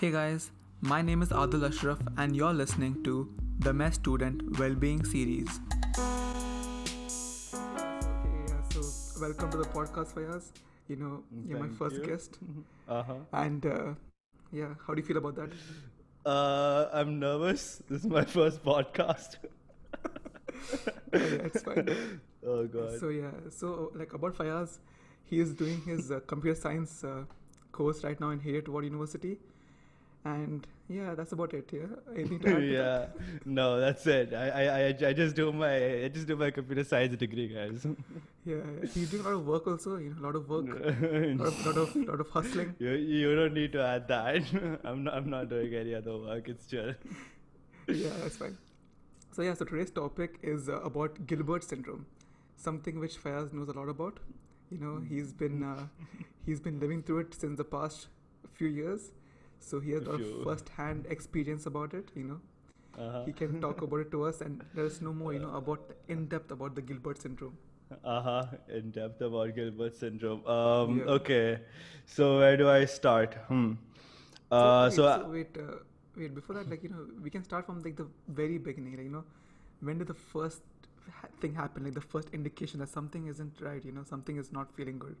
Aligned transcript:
Hey 0.00 0.10
guys, 0.10 0.50
my 0.80 1.00
name 1.02 1.22
is 1.22 1.30
Adil 1.30 1.66
Ashraf, 1.68 1.98
and 2.18 2.36
you're 2.36 2.52
listening 2.52 3.02
to 3.04 3.14
the 3.60 3.72
MedStudent 3.72 4.58
Wellbeing 4.58 5.04
Series. 5.04 5.60
Okay, 7.54 8.44
yeah, 8.48 8.60
so 8.70 8.82
welcome 9.20 9.50
to 9.50 9.58
the 9.58 9.68
podcast, 9.76 10.12
Fayyaz. 10.14 10.50
You 10.88 10.96
know, 10.96 11.22
you're 11.48 11.58
my 11.58 11.68
first 11.68 11.96
you. 11.96 12.04
guest, 12.06 12.38
Uh-huh. 12.88 13.14
and 13.32 13.66
uh, 13.66 13.94
yeah, 14.52 14.74
how 14.86 14.94
do 14.94 15.00
you 15.00 15.06
feel 15.06 15.16
about 15.16 15.36
that? 15.36 15.50
Uh, 16.24 16.88
I'm 16.92 17.18
nervous. 17.18 17.82
This 17.88 18.00
is 18.02 18.06
my 18.06 18.24
first 18.24 18.62
podcast. 18.64 19.36
yeah, 21.12 21.48
it's 21.48 21.62
fine. 21.62 21.88
oh 22.46 22.66
god. 22.66 22.98
So 23.00 23.08
yeah, 23.08 23.30
so 23.50 23.92
like 23.94 24.12
about 24.12 24.36
Fayyaz, 24.36 24.78
he 25.24 25.40
is 25.40 25.54
doing 25.54 25.80
his 25.82 26.10
uh, 26.10 26.20
computer 26.26 26.58
science 26.60 27.02
uh, 27.04 27.24
course 27.72 28.04
right 28.04 28.20
now 28.20 28.30
in 28.30 28.40
Heriot-Watt 28.40 28.84
University, 28.84 29.38
and 30.30 30.66
yeah, 30.88 31.14
that's 31.14 31.32
about 31.32 31.52
it. 31.58 31.70
Yeah, 31.72 31.86
anything 32.14 32.40
to 32.40 32.48
add? 32.54 32.54
to 32.54 32.60
that? 32.60 32.72
yeah. 32.76 33.06
No, 33.44 33.80
that's 33.80 34.06
it. 34.06 34.32
I, 34.34 34.46
I 34.66 35.08
I 35.08 35.12
just 35.20 35.36
do 35.40 35.52
my 35.52 35.72
I 36.04 36.08
just 36.16 36.26
do 36.32 36.36
my 36.42 36.50
computer 36.58 36.84
science 36.84 37.16
degree, 37.26 37.48
guys. 37.58 37.86
Yeah, 38.48 38.66
he's 38.94 39.10
doing 39.10 39.22
a 39.24 39.28
lot 39.28 39.34
of 39.38 39.46
work 39.52 39.64
also. 39.70 39.96
You 39.96 40.10
know, 40.10 40.20
a 40.20 40.24
lot 40.24 40.36
of 40.36 40.48
work, 40.48 40.66
lot 40.74 41.48
of, 41.48 41.66
lot 41.66 41.78
of, 41.84 41.96
lot 42.10 42.20
of 42.24 42.28
hustling. 42.34 42.68
you 42.78 42.90
you 43.14 43.34
don't 43.38 43.54
need 43.60 43.72
to 43.72 43.82
add 43.86 44.06
that. 44.12 44.52
I'm 44.84 45.02
not 45.06 45.14
I'm 45.20 45.28
not 45.32 45.48
doing 45.54 45.74
any 45.80 45.96
other 46.00 46.16
work. 46.26 46.48
It's 46.52 46.66
chill. 46.74 46.92
yeah, 47.88 48.14
that's 48.22 48.36
fine. 48.36 48.56
So 49.32 49.42
yeah, 49.42 49.54
so 49.54 49.64
today's 49.64 49.90
topic 49.90 50.38
is 50.42 50.68
uh, 50.68 50.80
about 50.90 51.18
Gilbert 51.26 51.64
syndrome, 51.72 52.06
something 52.68 53.00
which 53.00 53.18
Fayyaz 53.24 53.52
knows 53.52 53.68
a 53.68 53.72
lot 53.80 53.88
about. 53.96 54.20
You 54.70 54.78
know, 54.84 54.94
he's 55.08 55.32
been 55.32 55.64
uh, 55.72 55.86
he's 56.44 56.60
been 56.60 56.78
living 56.86 57.02
through 57.02 57.18
it 57.26 57.34
since 57.34 57.58
the 57.64 57.64
past 57.64 58.06
few 58.54 58.68
years, 58.68 59.10
so 59.60 59.80
he 59.80 59.92
has 59.92 60.06
a 60.06 60.18
first-hand 60.44 61.06
experience 61.08 61.66
about 61.66 61.94
it. 61.94 62.10
You 62.14 62.24
know, 62.32 62.40
Uh-huh. 63.04 63.22
he 63.24 63.32
can 63.38 63.60
talk 63.62 63.82
about 63.86 64.00
it 64.04 64.10
to 64.12 64.22
us 64.28 64.40
and 64.44 64.62
let 64.74 64.86
us 64.90 65.00
know 65.06 65.12
more. 65.22 65.32
You 65.34 65.40
know, 65.40 65.54
about 65.62 65.90
in 66.16 66.26
depth 66.34 66.50
about 66.56 66.74
the 66.74 66.82
Gilbert 66.90 67.20
syndrome. 67.26 67.56
Uh-huh. 68.04 68.44
In 68.68 68.90
depth 68.90 69.20
about 69.26 69.54
Gilbert 69.54 69.96
syndrome. 69.96 70.46
Um. 70.54 70.98
Yeah. 71.00 71.12
Okay. 71.18 71.60
So 72.14 72.30
where 72.38 72.56
do 72.62 72.68
I 72.76 72.84
start? 72.94 73.36
Hmm. 73.48 73.66
Uh. 74.50 74.86
wait, 74.88 74.96
So. 74.96 75.04
so 75.20 75.28
wait, 75.36 75.56
uh, 75.58 75.76
wait. 76.16 76.34
Before 76.34 76.56
that, 76.56 76.70
like 76.70 76.82
you 76.82 76.88
know, 76.94 77.04
we 77.22 77.30
can 77.36 77.44
start 77.50 77.66
from 77.66 77.82
like 77.88 77.96
the 77.96 78.08
very 78.42 78.58
beginning. 78.58 78.96
Like 78.96 79.04
you 79.10 79.14
know, 79.18 79.24
when 79.80 79.98
did 79.98 80.08
the 80.08 80.14
first 80.14 80.62
ha- 81.20 81.28
thing 81.40 81.54
happen? 81.54 81.84
Like 81.84 81.94
the 81.94 82.06
first 82.14 82.30
indication 82.40 82.80
that 82.84 82.88
something 82.98 83.26
isn't 83.34 83.60
right. 83.70 83.84
You 83.84 83.92
know, 83.92 84.04
something 84.14 84.36
is 84.44 84.52
not 84.60 84.72
feeling 84.80 84.98
good. 84.98 85.16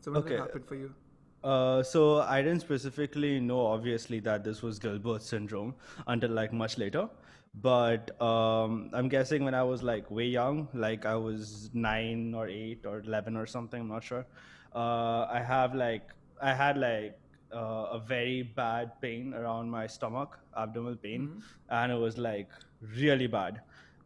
So 0.00 0.12
when 0.12 0.22
did 0.22 0.32
Okay. 0.32 0.36
that 0.36 0.42
happen 0.48 0.62
for 0.72 0.74
you? 0.84 0.94
Uh, 1.42 1.82
so 1.82 2.20
I 2.20 2.42
didn't 2.42 2.60
specifically 2.60 3.40
know, 3.40 3.66
obviously, 3.66 4.20
that 4.20 4.44
this 4.44 4.62
was 4.62 4.78
Gilbert 4.78 5.22
syndrome 5.22 5.74
until 6.06 6.30
like 6.30 6.52
much 6.52 6.76
later. 6.78 7.08
But 7.54 8.20
um, 8.20 8.90
I'm 8.92 9.08
guessing 9.08 9.44
when 9.44 9.54
I 9.54 9.62
was 9.62 9.82
like 9.82 10.10
way 10.10 10.26
young, 10.26 10.68
like 10.72 11.06
I 11.06 11.16
was 11.16 11.70
nine 11.72 12.34
or 12.34 12.46
eight 12.46 12.84
or 12.86 13.00
eleven 13.00 13.36
or 13.36 13.46
something, 13.46 13.80
I'm 13.80 13.88
not 13.88 14.04
sure. 14.04 14.26
Uh, 14.74 15.26
I 15.30 15.42
have 15.44 15.74
like 15.74 16.10
I 16.40 16.54
had 16.54 16.78
like 16.78 17.18
uh, 17.52 17.86
a 17.92 17.98
very 17.98 18.42
bad 18.42 19.00
pain 19.00 19.34
around 19.34 19.68
my 19.68 19.86
stomach, 19.86 20.38
abdominal 20.56 20.96
pain, 20.96 21.42
and 21.70 21.90
it 21.90 21.96
was 21.96 22.18
like 22.18 22.50
really 22.96 23.26
bad. 23.26 23.62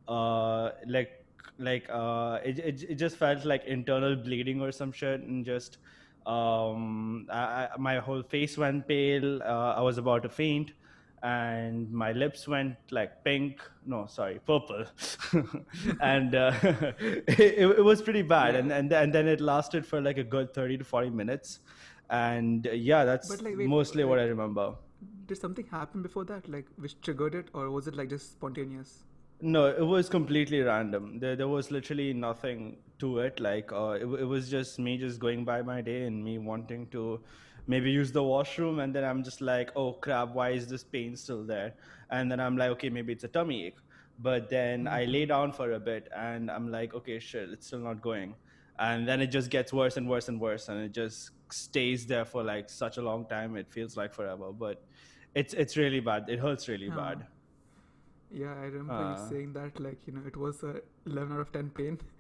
Uh, 0.08 0.70
like 0.86 1.24
like 1.58 1.86
uh, 1.90 2.38
it, 2.42 2.58
it 2.58 2.82
it 2.88 2.94
just 2.94 3.16
felt 3.16 3.44
like 3.44 3.64
internal 3.66 4.16
bleeding 4.16 4.62
or 4.62 4.72
some 4.72 4.90
shit, 4.90 5.20
and 5.20 5.44
just 5.44 5.78
um, 6.26 7.26
I, 7.30 7.68
my 7.78 7.98
whole 7.98 8.22
face 8.22 8.56
went 8.56 8.88
pale. 8.88 9.42
Uh, 9.42 9.74
I 9.76 9.80
was 9.80 9.98
about 9.98 10.22
to 10.22 10.28
faint, 10.28 10.72
and 11.22 11.90
my 11.92 12.12
lips 12.12 12.48
went 12.48 12.76
like 12.90 13.22
pink. 13.24 13.60
No, 13.86 14.06
sorry, 14.06 14.40
purple. 14.46 14.84
and 16.00 16.34
uh, 16.34 16.52
it, 16.62 17.58
it 17.58 17.84
was 17.84 18.00
pretty 18.00 18.22
bad. 18.22 18.54
And, 18.54 18.72
and 18.72 18.92
and 18.92 19.12
then 19.12 19.28
it 19.28 19.40
lasted 19.40 19.84
for 19.86 20.00
like 20.00 20.18
a 20.18 20.24
good 20.24 20.54
thirty 20.54 20.78
to 20.78 20.84
forty 20.84 21.10
minutes. 21.10 21.60
And 22.10 22.66
uh, 22.66 22.72
yeah, 22.72 23.04
that's 23.04 23.30
like, 23.42 23.56
wait, 23.56 23.68
mostly 23.68 24.04
what 24.04 24.18
I 24.18 24.24
remember. 24.24 24.74
Did 25.26 25.38
something 25.38 25.66
happen 25.66 26.02
before 26.02 26.24
that, 26.24 26.48
like 26.48 26.66
which 26.76 27.00
triggered 27.00 27.34
it, 27.34 27.48
or 27.52 27.70
was 27.70 27.86
it 27.86 27.94
like 27.94 28.08
just 28.08 28.32
spontaneous? 28.32 29.04
No, 29.40 29.66
it 29.66 29.82
was 29.84 30.08
completely 30.08 30.60
random. 30.60 31.18
There, 31.18 31.36
there 31.36 31.48
was 31.48 31.70
literally 31.70 32.12
nothing 32.12 32.78
to 32.98 33.18
it. 33.18 33.40
Like, 33.40 33.72
uh, 33.72 33.90
it, 34.00 34.04
it 34.06 34.24
was 34.24 34.48
just 34.48 34.78
me 34.78 34.96
just 34.96 35.20
going 35.20 35.44
by 35.44 35.60
my 35.62 35.80
day 35.82 36.04
and 36.04 36.24
me 36.24 36.38
wanting 36.38 36.86
to 36.88 37.20
maybe 37.66 37.90
use 37.90 38.10
the 38.12 38.22
washroom. 38.22 38.78
And 38.78 38.94
then 38.94 39.04
I'm 39.04 39.22
just 39.22 39.40
like, 39.40 39.70
oh 39.76 39.92
crap, 39.94 40.30
why 40.34 40.50
is 40.50 40.66
this 40.66 40.82
pain 40.84 41.16
still 41.16 41.44
there? 41.44 41.74
And 42.10 42.30
then 42.30 42.40
I'm 42.40 42.56
like, 42.56 42.70
okay, 42.70 42.88
maybe 42.88 43.12
it's 43.12 43.24
a 43.24 43.28
tummy 43.28 43.66
ache. 43.66 43.78
But 44.18 44.48
then 44.48 44.86
I 44.86 45.04
lay 45.04 45.26
down 45.26 45.52
for 45.52 45.72
a 45.72 45.80
bit 45.80 46.08
and 46.16 46.50
I'm 46.50 46.70
like, 46.70 46.94
okay, 46.94 47.18
shit, 47.18 47.50
it's 47.50 47.66
still 47.66 47.80
not 47.80 48.00
going. 48.00 48.36
And 48.78 49.06
then 49.06 49.20
it 49.20 49.26
just 49.28 49.50
gets 49.50 49.72
worse 49.72 49.96
and 49.96 50.08
worse 50.08 50.28
and 50.28 50.40
worse. 50.40 50.68
And 50.68 50.80
it 50.80 50.92
just 50.92 51.30
stays 51.50 52.06
there 52.06 52.24
for 52.24 52.42
like 52.42 52.70
such 52.70 52.96
a 52.96 53.02
long 53.02 53.26
time. 53.26 53.56
It 53.56 53.70
feels 53.70 53.96
like 53.96 54.14
forever. 54.14 54.52
But 54.52 54.82
it's, 55.34 55.52
it's 55.52 55.76
really 55.76 56.00
bad. 56.00 56.28
It 56.28 56.38
hurts 56.38 56.68
really 56.68 56.88
Huh. 56.88 56.96
bad. 56.96 57.26
Yeah, 58.42 58.54
I 58.60 58.66
remember 58.66 58.94
Uh. 58.94 59.10
you 59.12 59.28
saying 59.30 59.52
that, 59.54 59.78
like 59.86 59.98
you 60.06 60.12
know, 60.14 60.26
it 60.26 60.36
was 60.36 60.62
a 60.62 60.74
11 61.06 61.32
out 61.36 61.40
of 61.46 61.52
10 61.52 61.70
pain. 61.80 61.98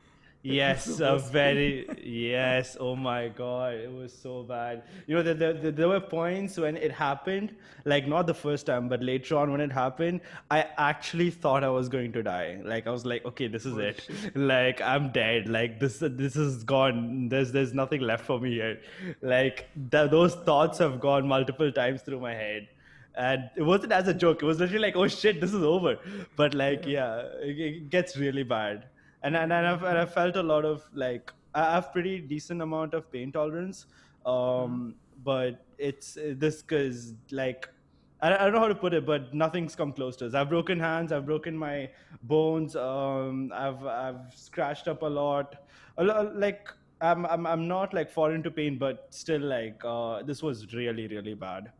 Yes, 0.46 0.86
a 1.00 1.12
very 1.34 1.68
yes. 2.04 2.76
Oh 2.78 2.94
my 2.94 3.28
god, 3.36 3.76
it 3.84 3.90
was 4.00 4.12
so 4.24 4.32
bad. 4.42 4.82
You 5.06 5.14
know, 5.16 5.22
there, 5.28 5.32
there, 5.42 5.70
there- 5.78 5.88
were 5.92 6.00
points 6.00 6.58
when 6.64 6.76
it 6.88 6.92
happened, 6.98 7.54
like 7.92 8.06
not 8.06 8.26
the 8.26 8.34
first 8.40 8.66
time, 8.66 8.90
but 8.90 9.02
later 9.10 9.38
on 9.38 9.52
when 9.52 9.62
it 9.66 9.72
happened, 9.72 10.20
I 10.50 10.66
actually 10.88 11.30
thought 11.30 11.64
I 11.64 11.70
was 11.76 11.88
going 11.88 12.12
to 12.18 12.22
die. 12.28 12.60
Like 12.72 12.86
I 12.86 12.90
was 12.98 13.06
like, 13.14 13.24
okay, 13.32 13.48
this 13.56 13.64
is 13.64 13.72
Holy 13.72 13.86
it. 13.94 14.04
Like 14.52 14.82
I'm 14.82 15.08
dead. 15.12 15.48
Like 15.48 15.80
this, 15.80 15.96
this 16.24 16.36
is 16.36 16.62
gone. 16.74 17.30
There's, 17.30 17.50
there's 17.50 17.72
nothing 17.72 18.02
left 18.02 18.26
for 18.26 18.38
me 18.38 18.52
here. 18.60 18.78
Like 19.22 19.66
th- 19.96 20.10
those 20.10 20.34
thoughts 20.50 20.76
have 20.86 21.00
gone 21.00 21.26
multiple 21.26 21.72
times 21.72 22.02
through 22.02 22.20
my 22.20 22.34
head. 22.34 22.68
And 23.16 23.50
it 23.56 23.62
wasn't 23.62 23.92
as 23.92 24.08
a 24.08 24.14
joke. 24.14 24.42
It 24.42 24.46
was 24.46 24.58
literally 24.58 24.80
like, 24.86 24.96
oh 24.96 25.06
shit, 25.08 25.40
this 25.40 25.54
is 25.54 25.62
over. 25.62 25.98
But 26.36 26.54
like, 26.54 26.84
yeah, 26.86 27.22
it, 27.40 27.58
it 27.58 27.90
gets 27.90 28.16
really 28.16 28.42
bad 28.42 28.86
and 29.24 29.36
and, 29.36 29.52
and, 29.52 29.66
I've, 29.66 29.82
and 29.82 29.98
I 29.98 30.04
felt 30.04 30.36
a 30.36 30.42
lot 30.42 30.64
of 30.64 30.84
like 30.94 31.32
I 31.54 31.74
have 31.74 31.92
pretty 31.92 32.20
decent 32.20 32.62
amount 32.62 32.94
of 32.94 33.10
pain 33.10 33.32
tolerance, 33.32 33.86
um, 34.26 34.94
but 35.24 35.64
it's 35.78 36.18
this 36.20 36.62
because 36.62 37.14
like 37.30 37.68
I, 38.20 38.34
I 38.34 38.38
don't 38.38 38.52
know 38.52 38.60
how 38.60 38.68
to 38.68 38.74
put 38.74 38.92
it, 38.92 39.06
but 39.06 39.32
nothing's 39.34 39.74
come 39.74 39.92
close 39.92 40.16
to 40.16 40.24
this. 40.26 40.34
I've 40.34 40.50
broken 40.50 40.78
hands, 40.78 41.10
I've 41.10 41.26
broken 41.26 41.56
my 41.56 41.90
bones, 42.22 42.76
um, 42.76 43.50
I've 43.54 43.84
I've 43.86 44.34
scratched 44.34 44.88
up 44.88 45.02
a 45.02 45.12
lot, 45.20 45.56
a 45.98 46.04
lot 46.04 46.36
like. 46.36 46.68
I'm, 47.00 47.26
I'm, 47.26 47.46
I'm 47.46 47.68
not 47.68 47.92
like 47.92 48.10
foreign 48.10 48.42
to 48.44 48.50
pain, 48.50 48.78
but 48.78 49.08
still 49.10 49.40
like 49.40 49.82
uh, 49.84 50.22
this 50.22 50.42
was 50.42 50.72
really 50.74 51.06
really 51.08 51.34
bad. 51.34 51.70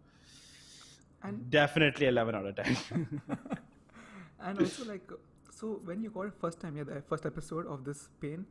And 1.25 1.51
Definitely 1.51 2.07
11 2.07 2.35
out 2.35 2.47
of 2.47 2.57
10. 2.57 3.21
and 4.41 4.61
also 4.61 4.85
like, 4.85 5.11
so 5.51 5.81
when 5.85 6.03
you 6.03 6.11
got 6.11 6.27
it 6.27 6.35
first 6.39 6.61
time, 6.61 6.77
yeah, 6.77 6.85
the 6.85 7.01
first 7.09 7.25
episode 7.25 7.67
of 7.67 7.85
this 7.85 8.09
pain. 8.21 8.45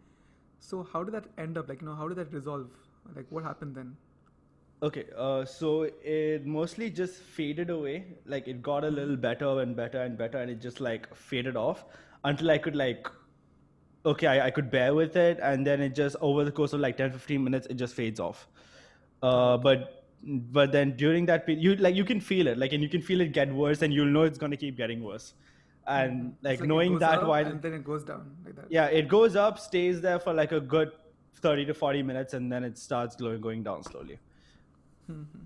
So 0.59 0.87
how 0.91 1.03
did 1.03 1.13
that 1.13 1.25
end 1.37 1.57
up? 1.57 1.69
Like, 1.69 1.81
you 1.81 1.87
know, 1.87 1.95
how 1.95 2.07
did 2.07 2.17
that 2.17 2.33
resolve? 2.33 2.67
Like, 3.15 3.25
what 3.29 3.43
happened 3.43 3.75
then? 3.75 3.95
Okay, 4.81 5.05
uh, 5.17 5.45
so 5.45 5.83
it 6.03 6.45
mostly 6.45 6.89
just 6.89 7.21
faded 7.21 7.69
away. 7.69 8.05
Like 8.25 8.49
it 8.49 8.61
got 8.61 8.83
a 8.83 8.89
little 8.89 9.15
better 9.15 9.61
and 9.61 9.77
better 9.77 10.01
and 10.01 10.17
better, 10.17 10.39
and 10.39 10.51
it 10.51 10.59
just 10.59 10.81
like 10.81 11.13
faded 11.15 11.55
off 11.55 11.85
until 12.25 12.51
I 12.51 12.57
could 12.57 12.75
like, 12.75 13.07
okay, 14.05 14.27
I, 14.27 14.47
I 14.47 14.51
could 14.51 14.69
bear 14.69 14.93
with 14.93 15.15
it, 15.15 15.39
and 15.41 15.65
then 15.65 15.79
it 15.79 15.95
just 15.95 16.17
over 16.19 16.43
the 16.43 16.51
course 16.51 16.73
of 16.73 16.81
like 16.81 16.97
10, 16.97 17.11
15 17.13 17.41
minutes, 17.41 17.67
it 17.67 17.75
just 17.75 17.93
fades 17.93 18.19
off. 18.19 18.47
Uh, 19.21 19.55
but 19.55 20.02
but 20.25 20.71
then 20.71 20.95
during 20.95 21.25
that 21.27 21.45
period, 21.45 21.63
you 21.63 21.75
like 21.75 21.95
you 21.95 22.05
can 22.05 22.19
feel 22.21 22.47
it, 22.47 22.57
like, 22.57 22.73
and 22.73 22.81
you 22.81 22.89
can 22.89 23.01
feel 23.01 23.21
it 23.21 23.31
get 23.33 23.53
worse, 23.53 23.81
and 23.81 23.93
you'll 23.93 24.05
know 24.17 24.23
it's 24.23 24.37
gonna 24.37 24.57
keep 24.57 24.77
getting 24.77 25.03
worse. 25.03 25.33
And 25.85 26.35
It's 26.35 26.43
like 26.43 26.61
knowing 26.61 26.97
that 26.99 27.27
while 27.27 27.45
and 27.45 27.61
then 27.61 27.73
it 27.73 27.83
goes 27.83 28.03
down 28.05 28.37
like 28.45 28.55
that. 28.55 28.65
yeah, 28.69 28.85
it 28.85 29.07
goes 29.09 29.35
up, 29.35 29.59
stays 29.59 29.99
there 29.99 30.17
for 30.19 30.33
like 30.33 30.53
a 30.53 30.61
good 30.61 30.91
30 31.41 31.65
to 31.65 31.73
40 31.73 32.03
minutes, 32.03 32.33
and 32.33 32.49
then 32.51 32.63
it 32.63 32.77
starts 32.77 33.17
going 33.17 33.41
going 33.41 33.63
down 33.63 33.83
slowly. 33.83 34.17
Mm-hmm. 35.11 35.43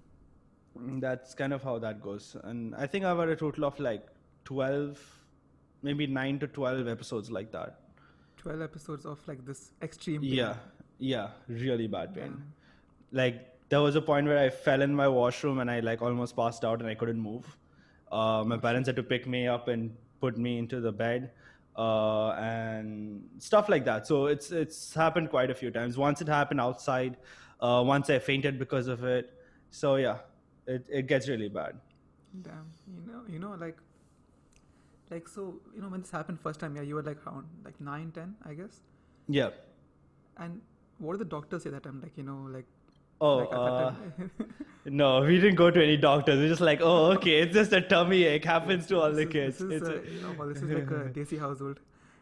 Mm, 0.80 1.02
That's 1.02 1.34
kind 1.34 1.54
of 1.54 1.64
how 1.64 1.80
that 1.80 2.02
goes. 2.04 2.36
And 2.44 2.76
I 2.76 2.86
think 2.86 3.04
I've 3.04 3.18
had 3.18 3.30
a 3.30 3.36
total 3.36 3.66
of 3.66 3.80
like 3.80 4.06
12, 4.46 5.00
maybe 5.82 6.06
9 6.06 6.40
to 6.40 6.48
12 6.48 6.88
episodes 6.88 7.32
like 7.32 7.52
that. 7.52 7.80
12 8.38 8.62
episodes 8.62 9.06
of 9.08 9.28
like 9.28 9.44
this 9.44 9.72
extreme 9.82 10.22
pain. 10.22 10.34
Yeah, 10.34 10.56
yeah, 11.00 11.30
really 11.48 11.88
bad 11.88 12.14
pain. 12.14 12.24
Damn. 12.26 12.54
Like, 13.12 13.56
there 13.69 13.81
was 13.81 13.96
a 13.96 14.02
point 14.02 14.28
where 14.28 14.38
I 14.38 14.50
fell 14.50 14.81
in 14.81 14.96
my 14.96 15.08
washroom 15.08 15.60
and 15.60 15.69
I 15.69 15.80
like 15.81 16.02
almost 16.02 16.36
passed 16.36 16.64
out 16.64 16.80
and 16.80 16.90
I 16.90 16.96
couldn't 16.96 17.19
move. 17.19 17.46
Uh, 18.12 18.44
my 18.46 18.58
parents 18.58 18.88
had 18.88 18.96
to 18.96 19.04
pick 19.04 19.28
me 19.28 19.48
up 19.48 19.68
and 19.68 19.96
put 20.22 20.38
me 20.38 20.58
into 20.58 20.80
the 20.80 20.92
bed. 20.92 21.31
Uh, 21.75 22.31
and 22.31 23.24
stuff 23.38 23.69
like 23.69 23.86
that. 23.86 24.08
So 24.08 24.25
it's 24.25 24.52
it's 24.52 24.96
happened 24.96 25.30
quite 25.30 25.52
a 25.52 25.54
few 25.54 25.69
times. 25.69 25.96
Once 25.96 26.22
it 26.22 26.28
happened 26.28 26.60
outside. 26.60 27.18
Uh, 27.60 27.84
once 27.86 28.10
I 28.10 28.19
fainted 28.19 28.60
because 28.60 28.88
of 28.88 29.04
it. 29.04 29.34
So 29.72 29.96
yeah, 29.96 30.18
it, 30.68 30.86
it 30.90 31.08
gets 31.08 31.28
really 31.28 31.50
bad. 31.50 31.75
Damn. 32.42 32.68
You 32.88 33.12
know, 33.12 33.22
you 33.28 33.40
know, 33.40 33.56
like, 33.60 33.78
like 35.10 35.28
so, 35.28 35.60
you 35.75 35.81
know, 35.81 35.90
when 35.90 36.02
this 36.02 36.12
happened 36.12 36.40
first 36.40 36.60
time, 36.60 36.75
yeah, 36.75 36.84
you 36.84 36.96
were 36.96 37.02
like 37.02 37.25
around 37.25 37.48
like 37.66 37.80
nine, 37.81 38.12
ten, 38.12 38.36
I 38.46 38.54
guess. 38.54 38.81
Yeah. 39.28 39.50
And 40.38 40.62
what 41.00 41.14
did 41.14 41.22
the 41.22 41.25
doctor 41.25 41.60
say 41.60 41.72
that 41.72 41.84
time? 41.84 42.00
Like, 42.02 42.16
you 42.16 42.24
know, 42.24 42.48
like. 42.50 42.66
Oh, 43.19 43.38
like 43.38 43.54
uh, 43.54 43.92
no, 44.86 45.22
we 45.22 45.40
didn't 45.40 45.56
go 45.56 45.72
to 45.72 45.84
any 45.84 45.98
doctors. 45.98 46.38
We're 46.40 46.50
just 46.50 46.62
like, 46.62 46.80
oh, 46.81 47.12
okay, 47.14 47.42
it's 47.42 47.54
just 47.54 47.74
a 47.74 47.81
tummy 47.81 48.24
ache. 48.25 48.46
Happens 48.46 48.86
to 48.88 49.00
all 49.02 49.12
the 49.12 49.25
kids. 49.25 49.58
This 49.58 49.81
is, 49.81 49.88
it's 49.88 49.90
a- 49.90 50.12
you 50.14 50.22
know, 50.22 50.36
well, 50.38 50.48
this 50.50 50.58
is 50.58 50.64
like 50.69 50.92
a 50.92 51.10
desi 51.19 51.40
household. 51.40 51.80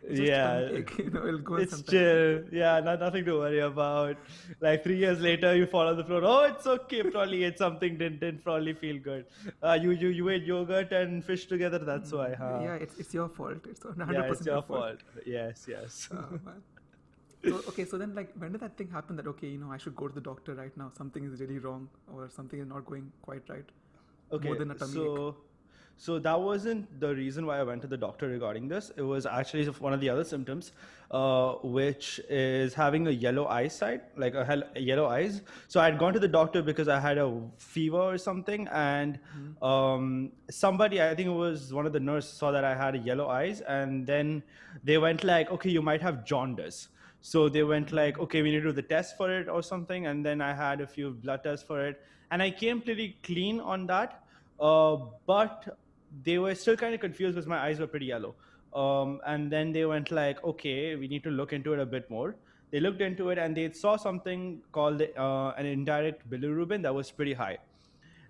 It's 0.07 0.19
just 0.19 0.30
Yeah. 0.30 0.69
ache, 0.71 0.97
you 1.00 1.09
know, 1.09 1.25
it'll 1.27 1.39
go 1.39 1.56
it's 1.56 1.71
sometime. 1.71 1.92
chill. 1.92 2.44
Yeah, 2.51 2.80
not, 2.80 3.00
nothing 3.00 3.25
to 3.25 3.39
worry 3.39 3.59
about. 3.59 4.18
Like 4.62 4.83
three 4.83 4.97
years 4.97 5.19
later, 5.19 5.56
you 5.56 5.65
fall 5.65 5.88
on 5.88 5.97
the 5.97 6.03
floor. 6.03 6.21
Oh, 6.24 6.44
it's 6.44 6.68
okay. 6.68 7.01
Probably 7.03 7.44
ate 7.44 7.57
something. 7.57 7.97
Didn't 7.97 8.19
didn't 8.19 8.44
probably 8.44 8.74
feel 8.74 9.00
good. 9.00 9.25
Uh, 9.63 9.77
you 9.81 9.92
you 9.92 10.09
you 10.09 10.30
ate 10.30 10.44
yogurt 10.44 10.92
and 10.94 11.25
fish 11.25 11.47
together. 11.47 11.80
That's 11.80 12.12
why, 12.12 12.36
huh? 12.36 12.59
Yeah, 12.62 12.75
it's, 12.75 13.00
it's 13.00 13.13
your 13.15 13.30
fault. 13.30 13.65
It's 13.68 13.80
100% 13.80 14.13
Yeah, 14.13 14.31
it's 14.31 14.45
your 14.45 14.62
fault. 14.62 15.01
fault. 15.01 15.25
Yes, 15.25 15.65
yes. 15.68 16.07
Oh, 16.13 16.39
man. 16.45 16.62
So, 17.47 17.62
okay, 17.69 17.86
so 17.86 17.97
then, 17.97 18.15
like, 18.15 18.33
when 18.38 18.51
did 18.51 18.62
that 18.62 18.77
thing 18.77 18.89
happen 18.89 19.15
that, 19.18 19.27
okay, 19.27 19.47
you 19.47 19.57
know, 19.57 19.71
I 19.71 19.77
should 19.77 19.95
go 19.95 20.07
to 20.07 20.13
the 20.13 20.21
doctor 20.21 20.53
right 20.56 20.75
now? 20.75 20.92
Something 20.97 21.25
is 21.25 21.39
really 21.39 21.59
wrong 21.59 21.89
or 22.13 22.30
something 22.30 22.59
is 22.59 22.68
not 22.68 22.86
going 22.86 23.12
quite 23.21 23.44
right. 23.50 23.65
Okay, 24.31 24.47
More 24.47 24.56
than 24.57 24.71
a 24.71 24.75
tummy 24.75 24.94
so 24.94 25.36
so 25.97 26.19
that 26.19 26.39
wasn't 26.39 27.00
the 27.00 27.15
reason 27.15 27.45
why 27.45 27.59
I 27.59 27.63
went 27.63 27.81
to 27.83 27.88
the 27.88 27.97
doctor 27.97 28.27
regarding 28.27 28.68
this. 28.68 28.92
It 28.97 29.01
was 29.01 29.25
actually 29.25 29.65
one 29.65 29.94
of 29.94 30.01
the 30.01 30.09
other 30.09 30.25
symptoms, 30.25 30.74
uh, 31.09 31.53
which 31.63 32.19
is 32.30 32.74
having 32.74 33.07
a 33.07 33.12
yellow 33.12 33.47
eyesight, 33.47 34.03
like 34.18 34.36
a, 34.36 34.44
hel- 34.44 34.63
yellow 34.75 35.07
eyes. 35.07 35.42
So 35.69 35.80
I 35.80 35.86
had 35.86 35.97
gone 35.97 36.12
to 36.13 36.19
the 36.19 36.27
doctor 36.27 36.62
because 36.62 36.89
I 36.89 37.00
had 37.00 37.18
a 37.18 37.42
fever 37.57 37.97
or 37.97 38.18
something, 38.18 38.68
and 38.74 39.19
um, 39.62 40.31
somebody, 40.50 41.01
I 41.01 41.15
think 41.15 41.27
it 41.27 41.31
was 41.31 41.74
one 41.74 41.86
of 41.86 41.94
the 41.94 42.00
nurses, 42.00 42.33
saw 42.33 42.51
that 42.51 42.65
I 42.65 42.75
had 42.75 42.95
a 42.95 43.00
yellow 43.00 43.30
eyes, 43.30 43.62
and 43.62 44.06
then 44.06 44.44
they 44.83 44.97
went 44.97 45.24
like, 45.24 45.50
okay, 45.50 45.69
you 45.69 45.81
might 45.81 46.01
have 46.01 46.25
jaundice. 46.25 46.89
So 47.27 47.50
they 47.50 47.63
went 47.63 47.92
like, 47.92 48.19
okay, 48.19 48.44
we 48.44 48.51
need 48.51 48.60
to 48.60 48.68
do 48.69 48.72
the 48.72 48.83
test 48.83 49.18
for 49.18 49.36
it 49.36 49.50
or 49.50 49.63
something, 49.63 50.06
and 50.06 50.24
then 50.24 50.42
I 50.42 50.54
had 50.54 50.80
a 50.80 50.86
few 50.86 51.10
blood 51.10 51.44
tests 51.44 51.66
for 51.66 51.83
it, 51.83 52.00
and 52.30 52.39
I 52.39 52.51
came 52.51 52.81
pretty 52.81 53.18
clean 53.24 53.60
on 53.60 53.88
that. 53.88 54.24
Uh, 54.60 54.98
but 55.25 55.75
they 56.24 56.38
were 56.38 56.54
still 56.54 56.77
kind 56.77 56.94
of 56.94 57.01
confused 57.01 57.33
because 57.33 57.48
my 57.48 57.57
eyes 57.57 57.80
were 57.80 57.88
pretty 57.88 58.06
yellow. 58.06 58.36
Um, 58.75 59.22
and 59.25 59.51
then 59.51 59.72
they 59.72 59.86
went 59.86 60.12
like, 60.12 60.44
okay, 60.44 60.95
we 60.95 61.07
need 61.07 61.24
to 61.24 61.31
look 61.31 61.51
into 61.51 61.74
it 61.74 61.80
a 61.80 61.86
bit 61.88 62.07
more. 62.12 62.36
They 62.69 62.80
looked 62.80 63.01
into 63.01 63.31
it 63.31 63.39
and 63.39 63.57
they 63.57 63.71
saw 63.71 63.95
something 63.95 64.62
called 64.71 65.01
uh, 65.01 65.54
an 65.57 65.66
indirect 65.66 66.30
bilirubin 66.30 66.83
that 66.83 66.94
was 66.94 67.10
pretty 67.10 67.33
high. 67.33 67.57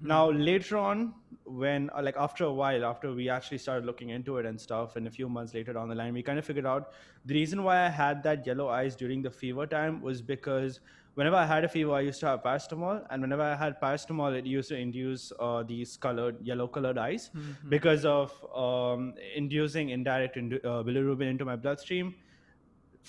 Now 0.05 0.29
later 0.29 0.77
on, 0.77 1.13
when 1.45 1.89
uh, 1.95 2.01
like 2.03 2.15
after 2.17 2.43
a 2.43 2.53
while, 2.53 2.85
after 2.85 3.11
we 3.11 3.27
actually 3.27 3.57
started 3.57 3.85
looking 3.85 4.09
into 4.09 4.37
it 4.37 4.45
and 4.45 4.59
stuff, 4.59 4.95
and 4.95 5.07
a 5.07 5.11
few 5.11 5.27
months 5.27 5.53
later 5.53 5.73
down 5.73 5.89
the 5.89 5.95
line, 5.95 6.13
we 6.13 6.21
kind 6.21 6.37
of 6.37 6.45
figured 6.45 6.65
out 6.65 6.91
the 7.25 7.33
reason 7.33 7.63
why 7.63 7.85
I 7.85 7.89
had 7.89 8.21
that 8.23 8.45
yellow 8.45 8.67
eyes 8.67 8.95
during 8.95 9.23
the 9.23 9.31
fever 9.31 9.65
time 9.65 10.01
was 10.01 10.21
because 10.21 10.79
whenever 11.15 11.35
I 11.35 11.45
had 11.45 11.63
a 11.63 11.67
fever, 11.67 11.93
I 11.93 12.01
used 12.01 12.19
to 12.19 12.27
have 12.27 12.43
paracetamol, 12.43 13.05
and 13.09 13.21
whenever 13.21 13.41
I 13.41 13.55
had 13.55 13.81
paracetamol, 13.81 14.37
it 14.37 14.45
used 14.45 14.69
to 14.69 14.77
induce 14.77 15.31
uh, 15.39 15.63
these 15.63 15.97
colored 15.97 16.37
yellow 16.41 16.67
colored 16.67 16.99
eyes 16.99 17.31
because 17.69 18.05
of 18.05 18.31
um, 18.55 19.15
inducing 19.35 19.89
indirect 19.89 20.35
indu- 20.35 20.63
uh, 20.63 20.83
bilirubin 20.83 21.29
into 21.29 21.45
my 21.45 21.55
bloodstream 21.55 22.13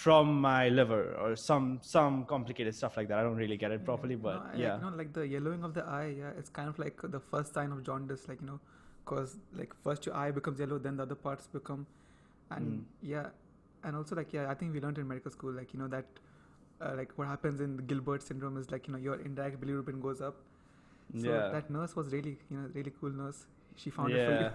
from 0.04 0.32
my 0.44 0.68
liver 0.78 1.02
or 1.24 1.34
some 1.42 1.68
some 1.90 2.16
complicated 2.32 2.74
stuff 2.78 2.96
like 2.98 3.08
that. 3.10 3.18
I 3.18 3.22
don't 3.26 3.36
really 3.42 3.56
get 3.60 3.70
it 3.76 3.84
properly, 3.84 4.16
but 4.24 4.40
no, 4.54 4.60
yeah. 4.62 4.72
Like, 4.72 4.82
you 4.82 4.90
know, 4.90 4.96
like 4.96 5.12
the 5.18 5.26
yellowing 5.34 5.64
of 5.68 5.72
the 5.78 5.84
eye, 5.98 6.14
yeah, 6.18 6.32
it's 6.40 6.50
kind 6.58 6.68
of 6.72 6.78
like 6.78 7.00
the 7.16 7.20
first 7.20 7.54
sign 7.54 7.72
of 7.76 7.82
jaundice, 7.88 8.26
like, 8.32 8.42
you 8.42 8.48
know, 8.48 8.60
because, 9.04 9.36
like, 9.60 9.74
first 9.86 10.04
your 10.08 10.14
eye 10.22 10.30
becomes 10.40 10.60
yellow, 10.64 10.78
then 10.78 10.98
the 10.98 11.04
other 11.04 11.14
parts 11.26 11.46
become. 11.56 11.86
And, 12.50 12.66
Mm. 12.72 13.08
yeah, 13.14 13.30
and 13.84 13.96
also, 14.00 14.18
like, 14.20 14.32
yeah, 14.38 14.50
I 14.50 14.54
think 14.54 14.74
we 14.74 14.80
learned 14.86 14.98
in 15.04 15.08
medical 15.08 15.30
school, 15.38 15.52
like, 15.60 15.72
you 15.74 15.80
know, 15.80 15.88
that, 15.96 16.20
uh, 16.80 16.92
like, 17.00 17.16
what 17.16 17.28
happens 17.32 17.60
in 17.68 17.76
Gilbert 17.94 18.22
syndrome 18.22 18.58
is, 18.64 18.70
like, 18.76 18.86
you 18.88 18.92
know, 18.96 19.02
your 19.08 19.16
indirect 19.30 19.60
bilirubin 19.64 20.00
goes 20.08 20.20
up. 20.30 20.36
So 21.24 21.30
Yeah. 21.30 21.48
that 21.56 21.70
nurse 21.70 21.96
was 21.96 22.12
really, 22.12 22.38
you 22.50 22.58
know, 22.58 22.68
really 22.74 22.92
cool 23.00 23.10
nurse. 23.24 23.46
She 23.76 23.90
found 23.90 24.14
it 24.14 24.24
for 24.26 24.32
you. 24.32 24.50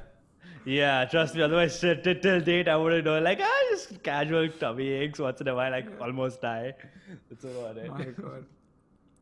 Yeah, 0.65 1.05
trust 1.05 1.35
me. 1.35 1.41
Otherwise, 1.41 1.79
shit, 1.79 2.03
till, 2.03 2.15
till 2.19 2.39
date, 2.41 2.67
I 2.67 2.75
wouldn't 2.77 3.05
know. 3.05 3.19
Like, 3.19 3.39
ah, 3.41 3.61
just 3.71 4.01
casual 4.03 4.47
tummy 4.49 4.89
aches 4.89 5.19
once 5.19 5.41
in 5.41 5.47
a 5.47 5.55
while. 5.55 5.71
Like, 5.71 5.85
Yeah. 5.89 6.05
almost 6.05 6.41
die. 6.41 6.73
That's 7.29 7.43
about 7.45 7.77
it. 7.77 7.89
My 7.89 8.03
God. 8.05 8.45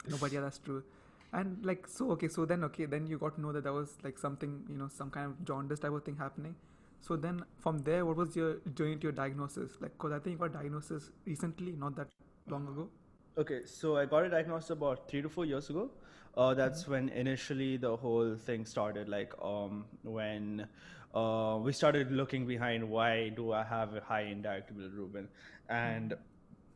No, 0.09 0.17
but 0.17 0.31
yeah, 0.31 0.41
that's 0.41 0.57
true. 0.59 0.83
And 1.31 1.63
like, 1.63 1.87
so 1.87 2.11
okay, 2.11 2.27
so 2.27 2.45
then 2.45 2.63
okay, 2.65 2.85
then 2.85 3.05
you 3.07 3.17
got 3.17 3.35
to 3.35 3.41
know 3.41 3.51
that 3.51 3.63
there 3.63 3.73
was 3.73 3.97
like 4.03 4.17
something, 4.17 4.63
you 4.69 4.77
know, 4.77 4.87
some 4.87 5.09
kind 5.11 5.27
of 5.27 5.45
jaundice 5.45 5.79
type 5.79 5.91
of 5.91 6.03
thing 6.03 6.15
happening. 6.17 6.55
So 7.01 7.15
then 7.15 7.43
from 7.57 7.77
there, 7.79 8.05
what 8.05 8.17
was 8.17 8.35
your 8.35 8.55
journey 8.73 8.95
to 8.97 9.03
your 9.03 9.11
diagnosis? 9.11 9.73
Like, 9.79 9.97
cause 9.97 10.11
I 10.11 10.19
think 10.19 10.33
you 10.33 10.37
got 10.39 10.53
diagnosis 10.53 11.11
recently, 11.25 11.73
not 11.73 11.95
that 11.97 12.07
long 12.47 12.67
ago. 12.67 12.89
Okay, 13.37 13.61
so 13.65 13.95
I 13.97 14.05
got 14.05 14.25
it 14.25 14.29
diagnosed 14.29 14.69
about 14.71 15.07
three 15.09 15.21
to 15.21 15.29
four 15.29 15.45
years 15.45 15.69
ago. 15.69 15.91
Uh, 16.35 16.53
that's 16.53 16.87
when 16.87 17.09
initially 17.09 17.77
the 17.77 17.95
whole 17.95 18.35
thing 18.35 18.65
started. 18.65 19.07
Like, 19.07 19.33
um, 19.41 19.85
when 20.03 20.67
uh, 21.13 21.57
we 21.61 21.71
started 21.73 22.11
looking 22.11 22.45
behind 22.47 22.87
why 22.89 23.29
do 23.29 23.51
I 23.51 23.63
have 23.63 23.95
a 23.95 24.01
high 24.01 24.21
indirect 24.23 24.75
bilirubin, 24.77 25.27
and 25.69 26.15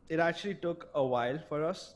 it 0.08 0.20
actually 0.20 0.54
took 0.54 0.88
a 0.94 1.04
while 1.04 1.38
for 1.48 1.64
us 1.64 1.94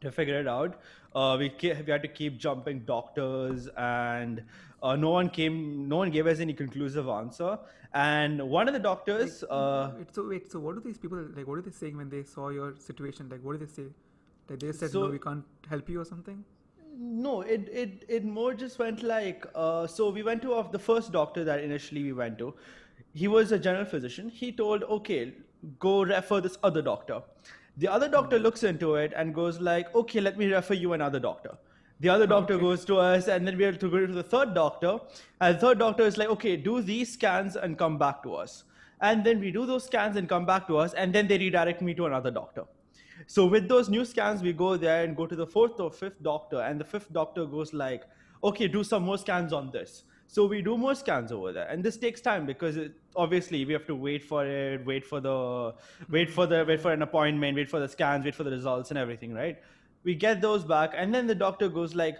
to 0.00 0.10
figure 0.10 0.40
it 0.40 0.48
out. 0.48 0.80
Uh, 1.14 1.36
we 1.38 1.48
ke- 1.48 1.76
we 1.86 1.92
had 1.92 2.02
to 2.02 2.08
keep 2.08 2.38
jumping 2.38 2.80
doctors, 2.80 3.68
and 3.76 4.42
uh, 4.82 4.96
no 4.96 5.10
one 5.10 5.28
came. 5.30 5.88
No 5.88 5.96
one 5.96 6.10
gave 6.10 6.26
us 6.26 6.40
any 6.40 6.52
conclusive 6.54 7.08
answer. 7.08 7.58
And 7.94 8.42
one 8.50 8.68
of 8.68 8.74
the 8.74 8.80
doctors. 8.80 9.42
Like, 9.42 9.50
Uh, 9.50 9.90
so 10.12 10.28
wait, 10.28 10.50
so 10.52 10.60
what 10.60 10.74
do 10.74 10.82
these 10.88 10.98
people 10.98 11.18
like? 11.36 11.46
What 11.46 11.58
are 11.58 11.62
they 11.62 11.70
saying 11.70 11.96
when 11.96 12.10
they 12.10 12.22
saw 12.24 12.50
your 12.50 12.74
situation? 12.76 13.28
Like, 13.30 13.42
what 13.42 13.58
did 13.58 13.68
they 13.68 13.72
say? 13.72 13.86
Like 14.50 14.60
they 14.60 14.72
said, 14.72 14.92
no, 14.94 15.06
we 15.08 15.18
can't 15.18 15.44
help 15.68 15.88
you 15.88 16.00
or 16.00 16.04
something. 16.04 16.44
No, 16.98 17.42
it, 17.42 17.68
it, 17.70 18.04
it 18.08 18.24
more 18.24 18.54
just 18.54 18.78
went 18.78 19.02
like 19.02 19.46
uh, 19.54 19.86
so. 19.86 20.08
We 20.10 20.22
went 20.22 20.40
to 20.42 20.66
the 20.72 20.78
first 20.78 21.12
doctor 21.12 21.44
that 21.44 21.62
initially 21.62 22.02
we 22.02 22.12
went 22.14 22.38
to. 22.38 22.54
He 23.12 23.28
was 23.28 23.52
a 23.52 23.58
general 23.58 23.84
physician. 23.84 24.30
He 24.30 24.50
told, 24.50 24.82
okay, 24.84 25.34
go 25.78 26.04
refer 26.04 26.40
this 26.40 26.56
other 26.62 26.80
doctor. 26.80 27.22
The 27.76 27.88
other 27.88 28.08
doctor 28.08 28.38
looks 28.38 28.62
into 28.62 28.94
it 28.94 29.12
and 29.14 29.34
goes 29.34 29.60
like, 29.60 29.94
okay, 29.94 30.20
let 30.20 30.38
me 30.38 30.46
refer 30.46 30.72
you 30.74 30.94
another 30.94 31.20
doctor. 31.20 31.58
The 32.00 32.08
other 32.08 32.26
doctor 32.26 32.54
Okay. 32.54 32.62
goes 32.62 32.84
to 32.86 32.96
us, 32.98 33.28
and 33.28 33.46
then 33.46 33.58
we 33.58 33.64
have 33.64 33.78
to 33.78 33.90
go 33.90 34.06
to 34.06 34.12
the 34.12 34.22
third 34.22 34.54
doctor. 34.54 34.98
And 35.40 35.56
the 35.56 35.60
third 35.60 35.78
doctor 35.78 36.04
is 36.04 36.16
like, 36.16 36.28
okay, 36.28 36.56
do 36.56 36.80
these 36.80 37.12
scans 37.12 37.56
and 37.56 37.76
come 37.76 37.98
back 37.98 38.22
to 38.22 38.34
us. 38.34 38.64
And 39.02 39.22
then 39.22 39.40
we 39.40 39.50
do 39.50 39.66
those 39.66 39.84
scans 39.84 40.16
and 40.16 40.28
come 40.28 40.46
back 40.46 40.66
to 40.68 40.78
us, 40.78 40.94
and 40.94 41.12
then 41.14 41.26
they 41.26 41.36
redirect 41.36 41.82
me 41.82 41.94
to 41.94 42.06
another 42.06 42.30
doctor. 42.30 42.64
So 43.26 43.46
with 43.46 43.68
those 43.68 43.88
new 43.88 44.04
scans, 44.04 44.42
we 44.42 44.52
go 44.52 44.76
there 44.76 45.04
and 45.04 45.16
go 45.16 45.26
to 45.26 45.36
the 45.36 45.46
fourth 45.46 45.80
or 45.80 45.90
fifth 45.90 46.22
doctor, 46.22 46.60
and 46.60 46.80
the 46.80 46.84
fifth 46.84 47.12
doctor 47.12 47.46
goes 47.46 47.72
like, 47.72 48.04
"Okay, 48.42 48.68
do 48.68 48.84
some 48.84 49.02
more 49.04 49.18
scans 49.18 49.52
on 49.52 49.70
this." 49.70 50.04
So 50.28 50.46
we 50.46 50.60
do 50.60 50.76
more 50.76 50.94
scans 50.94 51.32
over 51.32 51.52
there, 51.52 51.68
and 51.68 51.84
this 51.84 51.96
takes 51.96 52.20
time 52.20 52.46
because 52.46 52.76
it, 52.76 52.92
obviously 53.14 53.64
we 53.64 53.72
have 53.72 53.86
to 53.86 53.94
wait 53.94 54.24
for 54.24 54.44
it, 54.44 54.84
wait 54.84 55.04
for 55.04 55.20
the, 55.20 55.74
wait 56.10 56.30
for 56.30 56.46
the, 56.46 56.64
wait 56.66 56.80
for 56.80 56.92
an 56.92 57.02
appointment, 57.02 57.56
wait 57.56 57.68
for 57.70 57.78
the 57.80 57.88
scans, 57.88 58.24
wait 58.24 58.34
for 58.34 58.42
the 58.42 58.50
results 58.50 58.90
and 58.90 58.98
everything, 58.98 59.32
right? 59.32 59.62
We 60.02 60.14
get 60.14 60.40
those 60.40 60.64
back, 60.64 60.92
and 60.96 61.14
then 61.14 61.26
the 61.26 61.34
doctor 61.34 61.68
goes 61.68 61.94
like, 61.94 62.18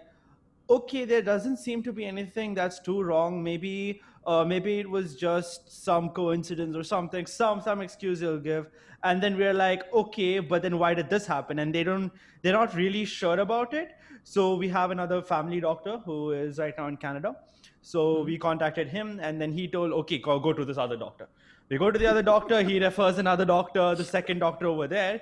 okay, 0.68 1.04
there 1.04 1.23
doesn't 1.23 1.58
seem 1.58 1.82
to 1.82 1.92
be 1.92 2.04
anything 2.04 2.54
that's 2.54 2.80
too 2.80 3.02
wrong. 3.02 3.42
Maybe, 3.42 4.00
uh, 4.26 4.44
maybe 4.44 4.78
it 4.78 4.88
was 4.88 5.14
just 5.16 5.85
some 5.85 6.11
coincidence 6.11 6.76
or 6.76 6.82
something, 6.82 7.26
some 7.26 7.61
some 7.61 7.80
excuse 7.80 8.20
he'll 8.20 8.38
give. 8.38 8.66
And 9.04 9.23
then 9.23 9.37
we're 9.37 9.54
like, 9.54 9.92
okay, 9.92 10.40
but 10.40 10.62
then 10.62 10.78
why 10.78 10.94
did 10.94 11.08
this 11.08 11.26
happen? 11.26 11.61
And 11.61 11.75
they 11.75 11.85
don't, 11.85 12.11
they're 12.42 12.52
not 12.52 12.75
really 12.75 13.04
sure 13.04 13.38
about 13.38 13.75
it. 13.75 13.92
So 14.25 14.56
we 14.56 14.68
have 14.68 14.90
another 14.90 15.23
family 15.23 15.61
doctor 15.61 15.99
who 15.99 16.32
is 16.32 16.58
right 16.58 16.75
now 16.76 16.88
in 16.88 16.96
Canada. 16.96 17.37
So 17.82 18.23
we 18.23 18.37
contacted 18.37 18.88
him, 18.88 19.20
and 19.23 19.40
then 19.40 19.52
he 19.52 19.68
told, 19.68 19.92
okay, 19.92 20.18
go, 20.18 20.40
go 20.40 20.52
to 20.52 20.64
this 20.64 20.76
other 20.76 20.96
doctor. 20.96 21.28
We 21.68 21.78
go 21.78 21.92
to 21.92 21.99
the 21.99 22.06
other 22.06 22.23
doctor. 22.23 22.62
He 22.62 22.80
refers 22.80 23.18
another 23.18 23.44
doctor, 23.44 23.94
the 23.94 24.04
second 24.04 24.40
doctor 24.40 24.66
over 24.66 24.88
there 24.88 25.20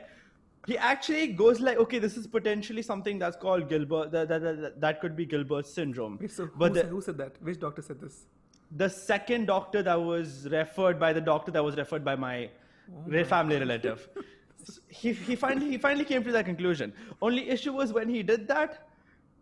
he 0.66 0.78
actually 0.78 1.28
goes 1.28 1.60
like, 1.60 1.78
okay, 1.78 1.98
this 1.98 2.16
is 2.16 2.26
potentially 2.26 2.82
something 2.82 3.18
that's 3.18 3.36
called 3.36 3.68
Gilbert. 3.68 4.10
That 4.12 4.28
that, 4.28 4.42
that, 4.42 4.80
that 4.80 5.00
could 5.00 5.16
be 5.16 5.26
Gilbert 5.26 5.66
syndrome. 5.66 6.18
Wait, 6.20 6.30
so 6.30 6.48
but 6.56 6.68
who, 6.68 6.74
the, 6.74 6.80
said, 6.80 6.90
who 6.90 7.00
said 7.00 7.18
that? 7.18 7.42
Which 7.42 7.60
doctor 7.60 7.82
said 7.82 8.00
this? 8.00 8.26
the 8.76 8.88
second 8.88 9.46
doctor 9.46 9.82
that 9.82 10.00
was 10.00 10.48
referred 10.50 10.98
by 10.98 11.12
the 11.12 11.20
doctor 11.20 11.50
that 11.52 11.64
was 11.64 11.76
referred 11.76 12.04
by 12.04 12.16
my 12.16 12.50
oh 12.90 13.02
re- 13.06 13.24
family 13.24 13.58
relative, 13.58 14.08
he 14.88 15.12
he 15.12 15.36
finally 15.36 15.70
he 15.70 15.78
finally 15.78 16.04
came 16.04 16.24
to 16.24 16.32
that 16.32 16.44
conclusion. 16.44 16.92
Only 17.22 17.48
issue 17.48 17.72
was 17.72 17.92
when 17.92 18.08
he 18.08 18.22
did 18.22 18.48
that. 18.48 18.88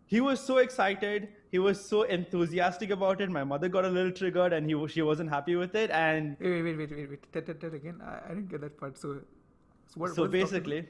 He 0.05 0.21
was 0.21 0.39
so 0.39 0.57
excited. 0.57 1.29
He 1.49 1.59
was 1.59 1.83
so 1.83 2.03
enthusiastic 2.03 2.91
about 2.91 3.21
it. 3.21 3.29
My 3.29 3.43
mother 3.43 3.69
got 3.69 3.85
a 3.85 3.89
little 3.89 4.11
triggered, 4.11 4.53
and 4.53 4.69
he 4.69 4.87
she 4.87 5.01
wasn't 5.01 5.29
happy 5.29 5.55
with 5.55 5.75
it. 5.75 5.89
And 5.91 6.37
Wait, 6.39 6.51
wait, 6.51 6.63
wait, 6.63 6.77
wait, 6.77 6.91
wait, 6.91 7.09
wait. 7.09 7.33
Tell, 7.33 7.41
tell, 7.41 7.55
tell 7.55 7.73
again. 7.73 8.01
I, 8.03 8.19
I 8.25 8.29
didn't 8.29 8.49
get 8.49 8.61
that 8.61 8.77
part. 8.77 8.97
So, 8.97 9.13
so 9.13 9.93
what? 9.95 10.15
so 10.15 10.23
what 10.23 10.35
is 10.35 10.41
doctor- 10.41 10.59
basically 10.61 10.87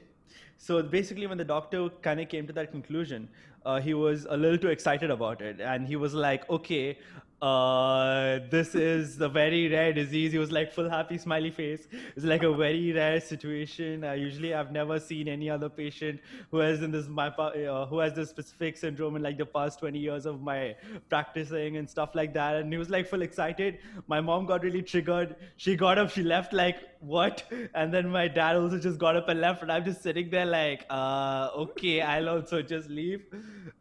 so 0.58 0.82
basically 0.82 1.26
when 1.26 1.38
the 1.38 1.44
doctor 1.44 1.88
kind 2.02 2.20
of 2.20 2.28
came 2.28 2.46
to 2.46 2.52
that 2.52 2.70
conclusion 2.70 3.28
uh, 3.64 3.80
he 3.80 3.94
was 3.94 4.26
a 4.28 4.36
little 4.36 4.58
too 4.58 4.68
excited 4.68 5.10
about 5.10 5.40
it, 5.40 5.60
and 5.60 5.86
he 5.86 5.96
was 5.96 6.14
like, 6.14 6.48
"Okay, 6.50 6.98
uh, 7.42 8.38
this 8.50 8.74
is 8.74 9.20
a 9.20 9.28
very 9.28 9.68
rare 9.68 9.92
disease. 9.92 10.32
He 10.32 10.38
was 10.38 10.50
like 10.50 10.72
full 10.72 10.88
happy 10.88 11.18
smiley 11.18 11.50
face. 11.50 11.86
It's 12.16 12.24
like 12.24 12.42
a 12.42 12.52
very 12.54 12.92
rare 12.92 13.20
situation. 13.20 14.02
Usually, 14.16 14.54
I've 14.54 14.72
never 14.72 14.98
seen 14.98 15.28
any 15.28 15.50
other 15.50 15.68
patient 15.68 16.20
who 16.50 16.58
has 16.58 16.82
in 16.82 16.90
this 16.90 17.06
my 17.08 17.28
uh, 17.28 17.86
who 17.86 17.98
has 17.98 18.14
this 18.14 18.30
specific 18.30 18.76
syndrome 18.76 19.16
in 19.16 19.22
like 19.22 19.36
the 19.36 19.46
past 19.46 19.78
20 19.80 19.98
years 19.98 20.26
of 20.26 20.40
my 20.40 20.74
practicing 21.08 21.76
and 21.76 21.88
stuff 21.88 22.14
like 22.14 22.32
that. 22.34 22.56
And 22.56 22.72
he 22.72 22.78
was 22.78 22.88
like 22.88 23.06
full 23.06 23.22
excited. 23.22 23.78
My 24.06 24.20
mom 24.20 24.46
got 24.46 24.62
really 24.62 24.82
triggered. 24.82 25.36
She 25.56 25.76
got 25.76 25.98
up. 25.98 26.10
She 26.10 26.22
left 26.22 26.52
like 26.52 26.76
what? 27.00 27.44
And 27.74 27.92
then 27.92 28.08
my 28.08 28.28
dad 28.28 28.56
also 28.56 28.78
just 28.78 28.98
got 28.98 29.16
up 29.16 29.28
and 29.28 29.40
left. 29.40 29.62
And 29.62 29.70
I'm 29.70 29.84
just 29.84 30.02
sitting 30.02 30.30
there 30.30 30.46
like, 30.46 30.86
uh, 30.88 31.50
okay, 31.56 32.00
I'll 32.00 32.28
also 32.28 32.62
just 32.62 32.88
leave. 32.88 33.22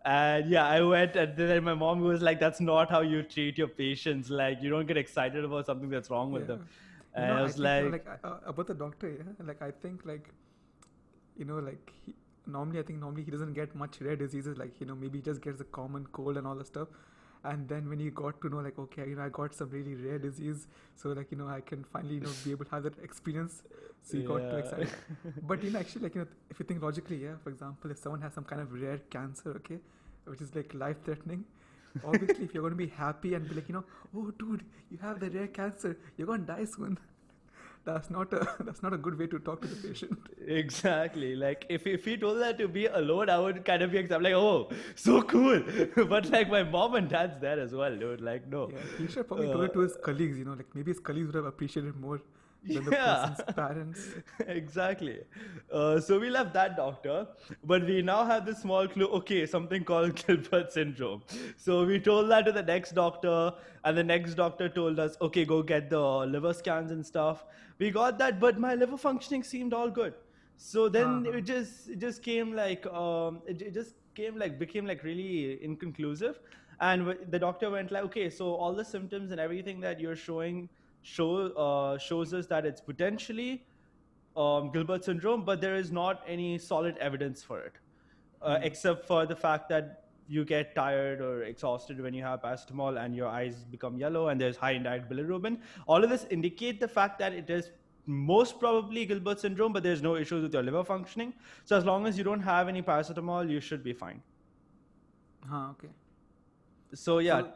And 0.05 0.49
yeah, 0.49 0.67
I 0.67 0.81
went. 0.81 1.15
And 1.15 1.37
then 1.37 1.63
my 1.63 1.73
mom 1.73 2.01
was 2.01 2.21
like, 2.21 2.39
that's 2.39 2.59
not 2.59 2.89
how 2.89 3.01
you 3.01 3.23
treat 3.23 3.52
treat 3.53 3.57
your 3.57 3.67
patients. 3.67 4.29
Like 4.29 4.61
you 4.61 4.69
don't 4.69 4.87
get 4.87 4.97
excited 4.97 5.43
about 5.43 5.65
something 5.65 5.89
that's 5.89 6.09
wrong 6.09 6.31
with 6.31 6.47
them. 6.47 6.67
And 7.15 7.27
you 7.27 7.33
know, 7.33 7.39
I 7.39 7.43
was 7.43 7.59
I 7.59 7.81
like, 7.81 7.91
like 7.91 8.19
uh, 8.23 8.35
about 8.45 8.67
the 8.67 8.73
doctor, 8.73 9.09
yeah. 9.09 9.45
Like 9.45 9.61
I 9.61 9.71
think 9.71 10.05
like, 10.05 10.29
you 11.37 11.45
know, 11.45 11.59
like 11.59 11.91
he, 12.05 12.15
normally 12.47 12.79
I 12.79 12.83
think 12.83 12.99
normally 12.99 13.23
he 13.23 13.31
doesn't 13.31 13.53
get 13.53 13.75
much 13.75 14.01
rare 14.01 14.15
diseases. 14.15 14.57
Like 14.57 14.79
you 14.79 14.87
know 14.87 14.95
maybe 14.95 15.19
he 15.19 15.23
just 15.23 15.41
gets 15.41 15.61
a 15.61 15.65
common 15.65 16.07
cold 16.11 16.37
and 16.37 16.47
all 16.47 16.55
the 16.55 16.65
stuff. 16.65 16.87
And 17.45 17.67
then 17.67 17.89
when 17.89 17.99
he 17.99 18.09
got 18.09 18.39
to 18.41 18.49
know 18.49 18.59
like 18.59 18.79
okay 18.79 19.07
you 19.07 19.15
know 19.15 19.23
I 19.23 19.29
got 19.29 19.53
some 19.53 19.69
really 19.69 19.95
rare 19.95 20.17
disease, 20.17 20.67
so 20.95 21.09
like 21.09 21.31
you 21.31 21.37
know 21.37 21.47
I 21.47 21.61
can 21.61 21.83
finally 21.83 22.15
you 22.15 22.21
know 22.21 22.31
be 22.43 22.51
able 22.51 22.65
to 22.65 22.71
have 22.71 22.83
that 22.83 22.99
experience. 23.03 23.63
So 24.01 24.17
he 24.17 24.23
yeah. 24.23 24.27
got 24.27 24.49
too 24.49 24.57
excited. 24.57 24.89
but 25.43 25.63
you 25.63 25.71
know 25.71 25.79
actually 25.79 26.03
like 26.03 26.15
you 26.15 26.21
know 26.21 26.27
if 26.49 26.59
you 26.59 26.65
think 26.65 26.81
logically, 26.81 27.17
yeah. 27.17 27.35
For 27.43 27.49
example, 27.49 27.91
if 27.91 27.99
someone 27.99 28.21
has 28.21 28.33
some 28.33 28.45
kind 28.45 28.61
of 28.61 28.73
rare 28.73 28.97
cancer, 29.09 29.51
okay, 29.57 29.79
which 30.25 30.41
is 30.41 30.55
like 30.55 30.73
life 30.73 30.97
threatening 31.03 31.45
obviously 32.05 32.45
if 32.45 32.53
you're 32.53 32.63
going 32.63 32.73
to 32.73 32.77
be 32.77 32.87
happy 32.87 33.33
and 33.33 33.47
be 33.47 33.55
like 33.55 33.67
you 33.69 33.75
know 33.75 33.83
oh 34.15 34.31
dude 34.39 34.63
you 34.89 34.97
have 35.01 35.19
the 35.19 35.29
rare 35.29 35.47
cancer 35.47 35.97
you're 36.17 36.27
going 36.27 36.45
to 36.45 36.53
die 36.53 36.65
soon. 36.65 36.97
That's 37.85 38.09
not 38.09 38.31
a 38.31 38.47
that's 38.65 38.81
not 38.81 38.93
a 38.93 38.97
good 38.97 39.19
way 39.19 39.27
to 39.27 39.39
talk 39.39 39.61
to 39.61 39.67
the 39.67 39.75
patient. 39.87 40.17
Exactly. 40.47 41.35
Like 41.35 41.65
if 41.69 41.85
if 41.85 42.05
he 42.05 42.15
told 42.15 42.39
that 42.39 42.57
to 42.59 42.67
be 42.75 42.85
alone 42.85 43.29
i 43.29 43.37
would 43.37 43.65
kind 43.65 43.81
of 43.81 43.91
be 43.91 44.03
like 44.03 44.37
oh 44.41 44.69
so 44.95 45.21
cool. 45.21 45.61
But 46.13 46.29
like 46.29 46.49
my 46.49 46.63
mom 46.63 46.95
and 46.95 47.09
dad's 47.09 47.41
there 47.41 47.59
as 47.59 47.73
well 47.73 47.97
dude. 48.03 48.21
Like 48.21 48.47
no. 48.47 48.69
Yeah 48.71 48.79
he 48.97 49.07
should 49.07 49.27
probably 49.27 49.49
uh, 49.49 49.53
told 49.53 49.65
it 49.65 49.73
to 49.73 49.81
his 49.81 49.97
colleagues 50.05 50.37
you 50.37 50.45
know 50.45 50.53
like 50.53 50.73
maybe 50.73 50.91
his 50.91 51.01
colleagues 51.01 51.27
would 51.27 51.35
have 51.35 51.45
appreciated 51.53 51.99
more 52.05 52.21
than 52.67 52.85
the 52.85 52.91
yeah. 52.91 53.27
person's 53.27 53.55
parents. 53.55 54.07
exactly. 54.47 55.19
Uh, 55.71 55.99
so 55.99 56.19
we 56.19 56.29
left 56.29 56.53
that 56.53 56.75
doctor, 56.77 57.27
but 57.63 57.85
we 57.85 58.01
now 58.01 58.23
have 58.25 58.45
this 58.45 58.59
small 58.59 58.87
clue. 58.87 59.07
Okay, 59.07 59.45
something 59.45 59.83
called 59.83 60.15
Gilbert 60.27 60.71
syndrome. 60.71 61.23
So 61.57 61.85
we 61.85 61.99
told 61.99 62.29
that 62.31 62.45
to 62.45 62.51
the 62.51 62.63
next 62.63 62.93
doctor, 62.93 63.53
and 63.83 63.97
the 63.97 64.03
next 64.03 64.35
doctor 64.35 64.69
told 64.69 64.99
us, 64.99 65.17
okay, 65.21 65.45
go 65.45 65.61
get 65.61 65.89
the 65.89 66.01
liver 66.01 66.53
scans 66.53 66.91
and 66.91 67.05
stuff. 67.05 67.45
We 67.79 67.91
got 67.91 68.17
that, 68.19 68.39
but 68.39 68.59
my 68.59 68.75
liver 68.75 68.97
functioning 68.97 69.43
seemed 69.43 69.73
all 69.73 69.89
good. 69.89 70.13
So 70.57 70.87
then 70.87 71.27
uh-huh. 71.27 71.37
it 71.37 71.41
just 71.41 71.89
it 71.89 71.99
just 71.99 72.21
came 72.23 72.53
like 72.53 72.85
um, 72.87 73.41
it, 73.47 73.61
it 73.61 73.73
just 73.73 73.95
came 74.15 74.37
like 74.37 74.59
became 74.59 74.85
like 74.85 75.03
really 75.03 75.63
inconclusive, 75.63 76.39
and 76.79 77.15
the 77.29 77.39
doctor 77.39 77.69
went 77.69 77.91
like, 77.91 78.03
okay, 78.03 78.29
so 78.29 78.53
all 78.53 78.73
the 78.73 78.85
symptoms 78.85 79.31
and 79.31 79.39
everything 79.39 79.79
that 79.81 79.99
you're 79.99 80.15
showing 80.15 80.69
show, 81.03 81.47
uh, 81.51 81.97
shows 81.97 82.33
us 82.33 82.47
that 82.47 82.65
it's 82.65 82.81
potentially 82.81 83.65
um, 84.35 84.71
Gilbert 84.71 85.05
syndrome, 85.05 85.45
but 85.45 85.61
there 85.61 85.75
is 85.75 85.91
not 85.91 86.23
any 86.27 86.57
solid 86.57 86.97
evidence 86.97 87.43
for 87.43 87.59
it, 87.59 87.73
uh, 88.41 88.55
mm. 88.55 88.63
except 88.63 89.05
for 89.05 89.25
the 89.25 89.35
fact 89.35 89.69
that 89.69 90.05
you 90.27 90.45
get 90.45 90.73
tired 90.73 91.21
or 91.21 91.43
exhausted 91.43 92.01
when 92.01 92.13
you 92.13 92.23
have 92.23 92.41
paracetamol 92.41 93.03
and 93.03 93.15
your 93.15 93.27
eyes 93.27 93.65
become 93.69 93.97
yellow 93.97 94.29
and 94.29 94.39
there's 94.39 94.55
high 94.55 94.71
indirect 94.71 95.11
bilirubin. 95.11 95.57
All 95.85 96.03
of 96.03 96.09
this 96.09 96.25
indicate 96.29 96.79
the 96.79 96.87
fact 96.87 97.19
that 97.19 97.33
it 97.33 97.49
is 97.49 97.71
most 98.05 98.59
probably 98.59 99.05
Gilbert 99.05 99.39
syndrome, 99.39 99.73
but 99.73 99.83
there's 99.83 100.01
no 100.01 100.15
issues 100.15 100.43
with 100.43 100.53
your 100.53 100.63
liver 100.63 100.83
functioning. 100.83 101.33
So 101.65 101.77
as 101.77 101.85
long 101.85 102.07
as 102.07 102.17
you 102.17 102.23
don't 102.23 102.41
have 102.41 102.67
any 102.67 102.81
paracetamol, 102.81 103.49
you 103.49 103.59
should 103.59 103.83
be 103.83 103.93
fine. 103.93 104.21
Huh, 105.49 105.71
okay. 105.71 105.89
So 106.93 107.19
yeah. 107.19 107.41
So- 107.41 107.53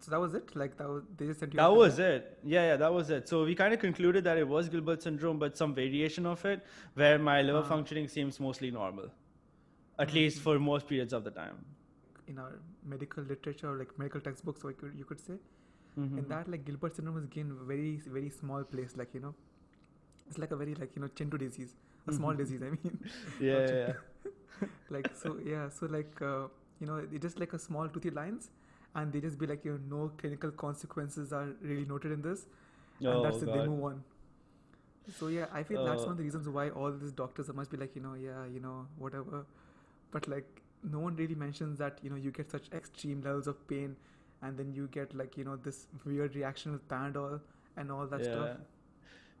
so 0.00 0.10
that 0.10 0.20
was 0.20 0.34
it? 0.34 0.54
Like 0.56 0.76
that 0.78 0.88
was 0.88 1.02
they 1.16 1.26
just 1.26 1.40
sent 1.40 1.52
you 1.52 1.58
that 1.58 1.72
was 1.72 1.98
it. 1.98 2.38
Yeah 2.44 2.66
yeah 2.68 2.76
that 2.76 2.92
was 2.92 3.10
it. 3.10 3.28
So 3.28 3.44
we 3.44 3.54
kind 3.54 3.74
of 3.74 3.80
concluded 3.80 4.24
that 4.24 4.38
it 4.38 4.48
was 4.48 4.68
gilbert 4.68 5.02
syndrome 5.02 5.38
but 5.38 5.56
some 5.56 5.74
variation 5.74 6.26
of 6.26 6.44
it 6.44 6.64
where 6.94 7.18
my 7.18 7.42
liver 7.42 7.58
uh 7.58 7.70
functioning 7.74 8.08
seems 8.08 8.40
mostly 8.40 8.70
normal. 8.70 9.10
At 9.98 10.08
mm-hmm. 10.08 10.16
least 10.16 10.40
for 10.40 10.58
most 10.58 10.88
periods 10.88 11.12
of 11.12 11.24
the 11.24 11.30
time. 11.30 11.64
In 12.26 12.38
our 12.38 12.60
medical 12.84 13.22
literature 13.22 13.76
like 13.76 13.98
medical 13.98 14.20
textbooks 14.20 14.64
or 14.64 14.70
you 14.70 15.04
could, 15.04 15.20
say. 15.20 15.34
Mm-hmm. 15.98 16.18
in 16.18 16.28
that 16.28 16.48
like 16.48 16.64
gilbert 16.64 16.94
syndrome 16.96 17.18
is 17.18 17.24
again 17.24 17.48
very 17.68 18.00
very 18.16 18.30
small 18.30 18.62
place 18.62 18.92
like 18.96 19.12
you 19.12 19.20
know 19.22 19.34
it's 20.28 20.38
like 20.38 20.52
a 20.52 20.58
very 20.60 20.74
like 20.76 20.94
you 20.94 21.02
know 21.02 21.08
chintu 21.08 21.38
disease. 21.38 21.74
A 22.06 22.12
small 22.12 22.30
mm-hmm. 22.30 22.38
disease 22.38 22.62
i 22.62 22.70
mean. 22.70 22.98
Yeah, 23.40 23.66
yeah. 23.80 24.68
like 24.96 25.10
so 25.22 25.36
yeah 25.44 25.68
so 25.68 25.86
like 25.86 26.22
uh, 26.22 26.46
you 26.80 26.86
know 26.86 26.96
it's 26.96 27.22
just 27.28 27.38
like 27.38 27.52
a 27.52 27.58
small 27.58 27.88
toothy 27.88 28.10
lines 28.10 28.50
and 28.94 29.12
they 29.12 29.20
just 29.20 29.38
be 29.38 29.46
like, 29.46 29.64
you 29.64 29.80
know, 29.88 29.98
no 29.98 30.12
clinical 30.18 30.50
consequences 30.50 31.32
are 31.32 31.48
really 31.62 31.84
noted 31.84 32.12
in 32.12 32.22
this, 32.22 32.46
and 32.98 33.08
oh, 33.08 33.22
that's 33.22 33.42
God. 33.42 33.56
it. 33.56 33.58
They 33.58 33.66
move 33.66 33.84
on. 33.84 34.04
So 35.18 35.28
yeah, 35.28 35.46
I 35.52 35.62
feel 35.62 35.80
uh, 35.80 35.84
that's 35.84 36.02
one 36.02 36.12
of 36.12 36.16
the 36.18 36.24
reasons 36.24 36.48
why 36.48 36.70
all 36.70 36.92
these 36.92 37.12
doctors 37.12 37.52
must 37.52 37.70
be 37.70 37.76
like, 37.76 37.94
you 37.94 38.02
know, 38.02 38.14
yeah, 38.14 38.46
you 38.52 38.60
know, 38.60 38.86
whatever. 38.98 39.44
But 40.10 40.28
like, 40.28 40.62
no 40.82 40.98
one 40.98 41.16
really 41.16 41.34
mentions 41.34 41.78
that 41.78 41.98
you 42.02 42.10
know 42.10 42.16
you 42.16 42.30
get 42.30 42.50
such 42.50 42.70
extreme 42.72 43.22
levels 43.22 43.46
of 43.46 43.66
pain, 43.68 43.96
and 44.42 44.56
then 44.56 44.72
you 44.72 44.88
get 44.88 45.14
like 45.14 45.36
you 45.36 45.44
know 45.44 45.56
this 45.56 45.86
weird 46.04 46.34
reaction 46.34 46.72
with 46.72 46.86
Panadol 46.88 47.40
and 47.76 47.90
all 47.90 48.06
that 48.06 48.20
yeah. 48.20 48.32
stuff. 48.32 48.56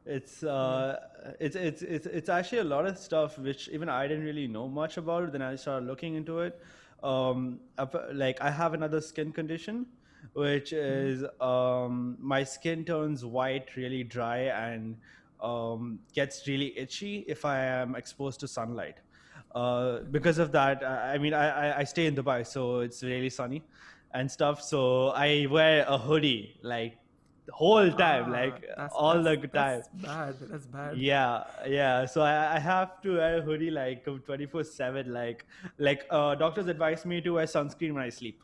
It's 0.06 0.42
uh, 0.42 0.98
yeah. 1.24 1.32
it's 1.40 1.56
it's 1.56 1.82
it's 1.82 2.06
it's 2.06 2.28
actually 2.28 2.58
a 2.58 2.64
lot 2.64 2.86
of 2.86 2.98
stuff 2.98 3.38
which 3.38 3.68
even 3.68 3.88
I 3.88 4.06
didn't 4.06 4.24
really 4.24 4.46
know 4.46 4.68
much 4.68 4.96
about. 4.96 5.32
Then 5.32 5.42
I 5.42 5.56
started 5.56 5.86
looking 5.86 6.14
into 6.14 6.40
it 6.40 6.60
um, 7.02 7.60
like 8.12 8.40
I 8.40 8.50
have 8.50 8.74
another 8.74 9.00
skin 9.00 9.32
condition, 9.32 9.86
which 10.32 10.70
mm-hmm. 10.70 11.06
is 11.08 11.24
um, 11.40 12.16
my 12.20 12.44
skin 12.44 12.84
turns 12.84 13.24
white, 13.24 13.76
really 13.76 14.04
dry, 14.04 14.38
and 14.38 14.96
um, 15.42 15.98
gets 16.14 16.46
really 16.46 16.76
itchy 16.78 17.24
if 17.28 17.44
I 17.44 17.58
am 17.64 17.94
exposed 17.96 18.40
to 18.40 18.48
sunlight. 18.48 18.96
Uh, 19.54 20.00
because 20.10 20.38
of 20.38 20.52
that, 20.52 20.84
I 20.84 21.18
mean, 21.18 21.34
I, 21.34 21.80
I 21.80 21.84
stay 21.84 22.06
in 22.06 22.14
Dubai, 22.14 22.46
so 22.46 22.80
it's 22.80 23.02
really 23.02 23.30
sunny 23.30 23.62
and 24.14 24.30
stuff. 24.30 24.62
So 24.62 25.08
I 25.08 25.46
wear 25.50 25.84
a 25.88 25.98
hoodie 25.98 26.58
like 26.62 26.98
the 27.50 27.56
whole 27.56 27.90
time, 27.92 28.24
ah, 28.28 28.30
like 28.30 28.64
all 28.92 29.22
the 29.22 29.36
time. 29.36 29.50
That's 29.52 29.88
bad. 29.88 30.36
That's 30.40 30.66
bad. 30.66 30.96
Yeah, 30.96 31.44
yeah. 31.66 32.06
So 32.06 32.22
I, 32.22 32.56
I 32.56 32.58
have 32.58 33.00
to 33.02 33.16
wear 33.16 33.38
a 33.38 33.42
hoodie 33.42 33.70
like 33.70 34.04
twenty 34.04 34.46
four 34.46 34.64
seven. 34.64 35.12
Like 35.12 35.44
like 35.78 36.06
uh, 36.10 36.34
doctors 36.34 36.68
advise 36.68 37.04
me 37.04 37.20
to 37.22 37.30
wear 37.38 37.46
sunscreen 37.46 37.94
when 37.94 38.04
I 38.04 38.10
sleep. 38.10 38.40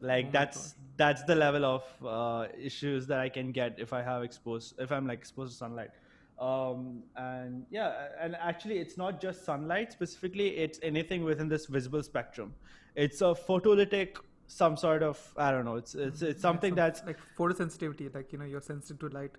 Like 0.00 0.26
oh 0.26 0.30
that's 0.32 0.74
that's 0.96 1.22
the 1.24 1.34
level 1.34 1.64
of 1.64 1.84
uh, 2.06 2.46
issues 2.70 3.06
that 3.08 3.18
I 3.18 3.28
can 3.28 3.52
get 3.52 3.78
if 3.78 3.92
I 3.92 4.02
have 4.02 4.22
exposed 4.22 4.78
if 4.78 4.92
I'm 4.92 5.06
like 5.06 5.18
exposed 5.18 5.52
to 5.52 5.58
sunlight. 5.58 5.90
Um, 6.38 7.02
and 7.16 7.64
yeah, 7.70 8.08
and 8.20 8.36
actually, 8.36 8.78
it's 8.78 8.96
not 8.96 9.20
just 9.20 9.44
sunlight 9.44 9.92
specifically. 9.92 10.48
It's 10.58 10.78
anything 10.82 11.24
within 11.24 11.48
this 11.48 11.66
visible 11.66 12.02
spectrum. 12.02 12.54
It's 12.94 13.20
a 13.20 13.34
photolytic 13.48 14.16
some 14.46 14.76
sort 14.76 15.02
of 15.02 15.20
I 15.36 15.50
don't 15.50 15.64
know. 15.64 15.76
It's 15.76 15.94
it's 15.94 16.22
it's 16.22 16.42
something 16.42 16.72
some, 16.72 16.76
that's 16.76 17.04
like 17.04 17.18
photosensitivity, 17.38 18.14
like 18.14 18.32
you 18.32 18.38
know 18.38 18.44
you're 18.44 18.60
sensitive 18.60 18.98
to 19.10 19.16
light. 19.16 19.32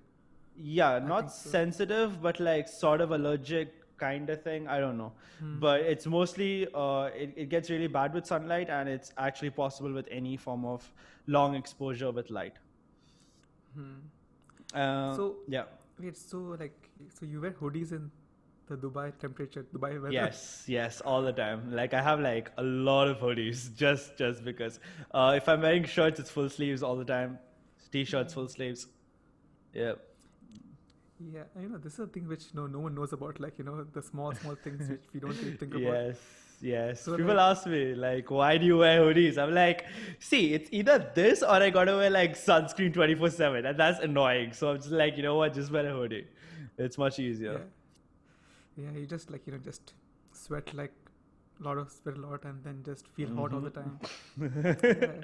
Yeah, 0.55 0.93
I 0.93 0.99
not 0.99 1.31
so. 1.31 1.49
sensitive, 1.49 2.21
but 2.21 2.39
like 2.39 2.67
sort 2.67 3.01
of 3.01 3.11
allergic 3.11 3.73
kind 3.97 4.29
of 4.29 4.43
thing. 4.43 4.67
I 4.67 4.79
don't 4.79 4.97
know, 4.97 5.13
hmm. 5.39 5.59
but 5.59 5.81
it's 5.81 6.05
mostly 6.05 6.67
uh, 6.73 7.09
it, 7.15 7.33
it 7.35 7.49
gets 7.49 7.69
really 7.69 7.87
bad 7.87 8.13
with 8.13 8.25
sunlight, 8.25 8.69
and 8.69 8.89
it's 8.89 9.13
actually 9.17 9.51
possible 9.51 9.91
with 9.91 10.07
any 10.11 10.37
form 10.37 10.65
of 10.65 10.91
long 11.27 11.55
exposure 11.55 12.11
with 12.11 12.29
light. 12.29 12.53
Hmm. 13.75 13.93
Uh, 14.73 15.15
so 15.15 15.35
yeah, 15.47 15.63
wait. 15.99 16.17
So 16.17 16.57
like, 16.59 16.89
so 17.13 17.25
you 17.25 17.41
wear 17.41 17.51
hoodies 17.51 17.91
in 17.91 18.11
the 18.67 18.75
Dubai 18.75 19.17
temperature, 19.19 19.65
Dubai 19.73 20.01
weather. 20.01 20.11
Yes, 20.11 20.63
yes, 20.67 21.01
all 21.01 21.21
the 21.21 21.31
time. 21.31 21.71
Like 21.71 21.93
I 21.93 22.01
have 22.01 22.19
like 22.19 22.51
a 22.57 22.63
lot 22.63 23.07
of 23.07 23.19
hoodies 23.19 23.75
just 23.83 24.17
just 24.17 24.43
because. 24.43 24.79
Uh, 25.11 25.33
if 25.35 25.47
I'm 25.49 25.61
wearing 25.61 25.85
shirts, 25.85 26.19
it's 26.19 26.29
full 26.29 26.49
sleeves 26.49 26.83
all 26.83 26.95
the 26.95 27.05
time. 27.05 27.39
T-shirts, 27.91 28.33
full 28.33 28.49
sleeves. 28.49 28.87
Yeah. 29.73 29.93
Yeah, 31.33 31.43
you 31.59 31.69
know, 31.69 31.77
this 31.77 31.93
is 31.93 31.99
a 31.99 32.07
thing 32.07 32.27
which 32.27 32.43
no 32.53 32.67
no 32.67 32.79
one 32.79 32.93
knows 32.95 33.13
about. 33.13 33.39
Like 33.39 33.57
you 33.57 33.63
know, 33.63 33.85
the 33.93 34.01
small 34.01 34.33
small 34.35 34.55
things 34.63 34.89
which 34.89 35.07
we 35.13 35.19
don't 35.19 35.37
really 35.37 35.57
think 35.57 35.73
about. 35.73 35.81
Yes. 35.81 36.17
Yes. 36.59 37.01
So 37.01 37.15
People 37.15 37.35
like, 37.35 37.51
ask 37.51 37.67
me 37.67 37.93
like, 37.93 38.29
why 38.31 38.57
do 38.57 38.65
you 38.65 38.77
wear 38.77 39.01
hoodies? 39.01 39.37
I'm 39.37 39.53
like, 39.53 39.85
see, 40.19 40.53
it's 40.55 40.69
either 40.71 41.11
this 41.15 41.43
or 41.43 41.51
I 41.51 41.69
gotta 41.69 41.95
wear 41.95 42.09
like 42.09 42.35
sunscreen 42.35 42.93
24 42.93 43.29
seven, 43.29 43.65
and 43.65 43.79
that's 43.79 43.99
annoying. 43.99 44.53
So 44.53 44.71
I'm 44.71 44.77
just 44.77 44.91
like, 44.91 45.17
you 45.17 45.23
know 45.23 45.35
what, 45.35 45.53
just 45.53 45.71
wear 45.71 45.87
a 45.87 45.93
hoodie. 45.93 46.27
It's 46.77 46.97
much 46.97 47.19
easier. 47.19 47.53
Yeah 47.53 47.76
yeah 48.77 48.91
you 48.91 49.05
just 49.05 49.31
like 49.31 49.45
you 49.47 49.53
know 49.53 49.59
just 49.59 49.93
sweat 50.31 50.73
like 50.73 50.93
a 51.59 51.63
lot 51.63 51.77
of 51.77 51.91
sweat 51.91 52.17
a 52.17 52.21
lot 52.21 52.43
and 52.45 52.63
then 52.63 52.83
just 52.85 53.07
feel 53.07 53.33
hot 53.35 53.53
all 53.53 53.59
the 53.59 53.69
time. 53.71 53.99
Mm-hmm. 54.39 55.21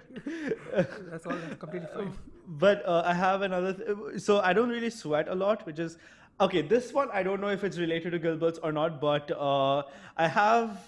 Yeah. 0.73 0.85
That's 1.11 1.27
all 1.27 1.35
that's 1.35 1.59
completely 1.59 1.87
fine. 1.93 2.13
but 2.47 2.83
uh, 2.87 3.03
I 3.05 3.13
have 3.13 3.43
another. 3.43 3.73
Th- 3.73 4.19
so 4.19 4.39
I 4.39 4.53
don't 4.53 4.69
really 4.69 4.89
sweat 4.89 5.27
a 5.27 5.35
lot, 5.35 5.65
which 5.67 5.79
is 5.79 5.97
okay. 6.41 6.61
This 6.61 6.91
one 6.93 7.09
I 7.13 7.21
don't 7.23 7.39
know 7.39 7.49
if 7.49 7.63
it's 7.63 7.77
related 7.77 8.11
to 8.13 8.19
Gilbert's 8.19 8.59
or 8.59 8.71
not, 8.71 8.99
but 8.99 9.29
uh, 9.31 9.83
I 10.17 10.27
have 10.27 10.81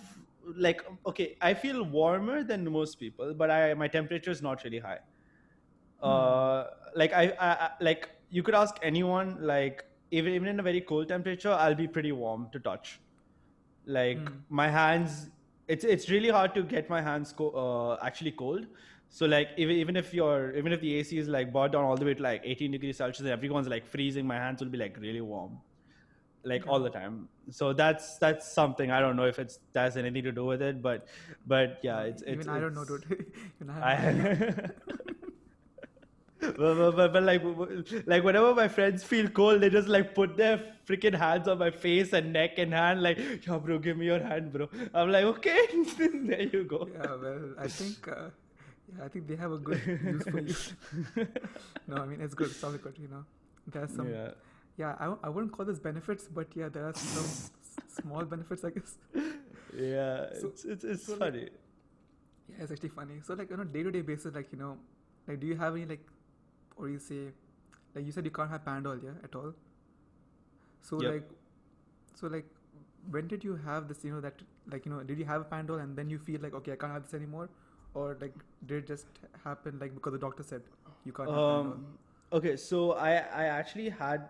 like 0.56 0.82
okay. 1.06 1.38
I 1.42 1.54
feel 1.54 1.84
warmer 1.84 2.44
than 2.44 2.70
most 2.72 3.00
people, 3.00 3.34
but 3.36 3.52
I 3.52 3.74
my 3.76 3.88
temperature 3.88 4.32
is 4.32 4.42
not 4.42 4.64
really 4.64 4.80
high. 4.80 5.00
Uh, 6.02 6.66
like 6.96 7.14
I, 7.14 7.34
I, 7.40 7.50
I 7.52 7.70
like 7.82 8.10
you 8.30 8.44
could 8.44 8.56
ask 8.56 8.76
anyone 8.82 9.38
like 9.40 9.86
even 10.20 10.34
even 10.40 10.48
in 10.54 10.60
a 10.60 10.64
very 10.68 10.82
cold 10.92 11.10
temperature, 11.10 11.52
I'll 11.66 11.76
be 11.82 11.88
pretty 11.88 12.12
warm 12.24 12.50
to 12.54 12.60
touch. 12.68 13.00
Like 13.86 14.30
Hmm. 14.30 14.38
my 14.50 14.70
hands, 14.70 15.30
it's 15.68 15.84
it's 15.96 16.10
really 16.10 16.30
hard 16.30 16.54
to 16.56 16.64
get 16.64 16.90
my 16.90 17.02
hands 17.02 17.34
co- 17.42 17.52
uh, 17.66 18.06
actually 18.10 18.32
cold. 18.32 18.68
So 19.10 19.26
like 19.34 19.50
even 19.58 19.76
even 19.84 19.96
if 20.04 20.14
you're 20.14 20.52
even 20.62 20.74
if 20.78 20.82
the 20.82 20.96
AC 21.00 21.18
is 21.18 21.28
like 21.28 21.52
brought 21.54 21.72
down 21.74 21.84
all 21.84 21.96
the 21.98 22.06
way 22.06 22.14
to 22.16 22.24
like 22.24 22.42
18 22.44 22.72
degrees 22.72 22.98
Celsius 22.98 23.20
and 23.22 23.30
everyone's 23.30 23.68
like 23.68 23.86
freezing, 23.86 24.26
my 24.28 24.36
hands 24.46 24.62
will 24.62 24.70
be 24.78 24.78
like 24.78 24.98
really 25.00 25.22
warm, 25.22 25.60
like 26.44 26.66
all 26.68 26.80
the 26.80 26.90
time. 26.90 27.30
So 27.50 27.74
that's 27.74 28.18
that's 28.18 28.52
something 28.54 28.92
I 28.92 29.00
don't 29.00 29.16
know 29.16 29.26
if 29.26 29.40
it's 29.40 29.60
that's 29.74 29.96
anything 29.98 30.24
to 30.24 30.32
do 30.32 30.46
with 30.46 30.62
it, 30.62 30.82
but 30.82 31.08
but 31.46 31.80
yeah, 31.84 32.02
it's 32.02 32.22
it's 32.24 32.48
Even 32.48 32.50
I 32.50 32.60
don't 32.60 32.74
know, 32.74 32.84
it's- 32.84 33.02
dude. 33.08 33.34
I 33.82 33.96
have 33.96 34.16
no 34.16 34.26
idea. 34.26 34.56
I 36.35 36.35
but, 36.58 36.96
but, 36.96 37.14
but, 37.14 37.24
like 37.24 37.42
like 38.08 38.24
whenever 38.24 38.54
my 38.56 38.68
friends 38.68 39.04
feel 39.04 39.28
cold, 39.30 39.62
they 39.62 39.70
just 39.70 39.88
like 39.88 40.14
put 40.16 40.36
their 40.38 40.58
freaking 40.88 41.14
hands 41.16 41.48
on 41.48 41.58
my 41.58 41.72
face 41.72 42.14
and 42.14 42.32
neck 42.34 42.58
and 42.58 42.74
hand, 42.74 43.02
like, 43.02 43.18
yeah, 43.48 43.58
bro, 43.58 43.80
give 43.80 43.98
me 43.98 44.06
your 44.06 44.20
hand, 44.20 44.52
bro. 44.54 44.70
I'm 44.94 45.12
like, 45.12 45.26
okay, 45.26 45.66
there 45.98 46.42
you 46.44 46.64
go. 46.64 46.88
Yeah, 46.94 47.16
well, 47.16 47.54
I 47.58 47.68
think, 47.68 48.08
uh, 48.08 48.30
yeah, 48.98 49.06
I 49.06 49.08
think 49.08 49.28
they 49.28 49.36
have 49.36 49.52
a 49.52 49.58
good 49.58 49.82
use 49.86 50.24
for 50.24 50.40
you. 50.40 51.28
no, 51.88 51.98
I 51.98 52.06
mean 52.06 52.22
it's 52.22 52.34
good. 52.36 52.52
Sounds 52.52 52.78
good. 52.78 52.98
You 53.00 53.08
know, 53.08 53.26
there's 53.68 53.92
some. 53.92 54.10
Yeah, 54.12 54.32
yeah, 54.78 54.96
I, 55.00 55.14
I 55.24 55.30
wouldn't 55.30 55.52
call 55.54 55.66
this 55.66 55.80
benefits, 55.80 56.28
but 56.28 56.48
yeah, 56.56 56.70
there 56.70 56.86
are 56.88 56.94
some 56.94 57.24
s- 57.24 57.52
small 58.02 58.24
benefits, 58.26 58.64
I 58.64 58.70
guess. 58.72 58.98
yeah, 59.76 60.30
So- 60.42 60.48
it's 60.48 60.66
it's, 60.66 60.84
it's 60.84 61.06
so, 61.06 61.14
like, 61.14 61.20
funny. 61.34 61.50
Yeah, 62.50 62.64
it's 62.64 62.72
actually 62.72 62.90
funny. 62.90 63.16
So 63.26 63.34
like 63.34 63.52
on 63.52 63.60
a 63.62 63.66
day-to-day 63.66 64.02
basis, 64.02 64.36
like 64.36 64.52
you 64.52 64.60
know, 64.60 64.78
like 65.28 65.40
do 65.40 65.48
you 65.48 65.56
have 65.56 65.76
any 65.76 65.86
like, 65.86 66.06
or 66.78 66.90
you 66.90 67.00
say, 67.00 67.32
like 67.96 68.06
you 68.06 68.12
said 68.12 68.26
you 68.26 68.32
can't 68.32 68.50
have 68.50 68.64
Panadol, 68.66 69.04
yeah, 69.04 69.12
at 69.24 69.36
all. 69.36 69.54
So 70.82 70.98
Yep. 70.98 71.08
like, 71.12 71.30
so 72.16 72.28
like, 72.28 72.46
when 73.10 73.28
did 73.28 73.44
you 73.44 73.56
have 73.56 73.88
this? 73.88 74.04
You 74.04 74.14
know 74.14 74.22
that 74.22 74.42
like 74.72 74.86
you 74.86 74.92
know, 74.92 75.04
did 75.04 75.20
you 75.20 75.26
have 75.26 75.42
a 75.42 75.46
Panadol 75.46 75.82
and 75.82 75.96
then 75.98 76.10
you 76.10 76.20
feel 76.20 76.42
like 76.42 76.54
okay, 76.56 76.74
I 76.74 76.76
can't 76.76 76.94
have 76.94 77.04
this 77.04 77.14
anymore, 77.14 77.50
or 77.94 78.18
like 78.22 78.34
did 78.66 78.84
it 78.84 78.88
just 78.88 79.08
happen 79.44 79.80
like 79.80 79.94
because 79.96 80.14
the 80.14 80.20
doctor 80.20 80.44
said 80.44 80.62
you 81.06 81.12
can't? 81.14 81.32
Um, 81.34 81.98
okay, 82.32 82.56
so 82.58 82.92
I 82.94 83.12
I 83.18 83.46
actually 83.46 83.90
had 83.90 84.28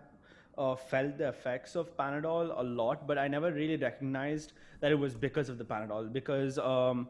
uh, 0.56 0.74
felt 0.76 1.18
the 1.18 1.28
effects 1.28 1.76
of 1.76 1.96
Panadol 1.96 2.54
a 2.58 2.62
lot, 2.62 3.06
but 3.06 3.18
I 3.18 3.28
never 3.28 3.52
really 3.52 3.76
recognized 3.76 4.52
that 4.80 4.92
it 4.92 4.98
was 4.98 5.14
because 5.14 5.48
of 5.48 5.58
the 5.58 5.64
Panadol. 5.64 6.12
Because 6.12 6.58
um, 6.58 7.08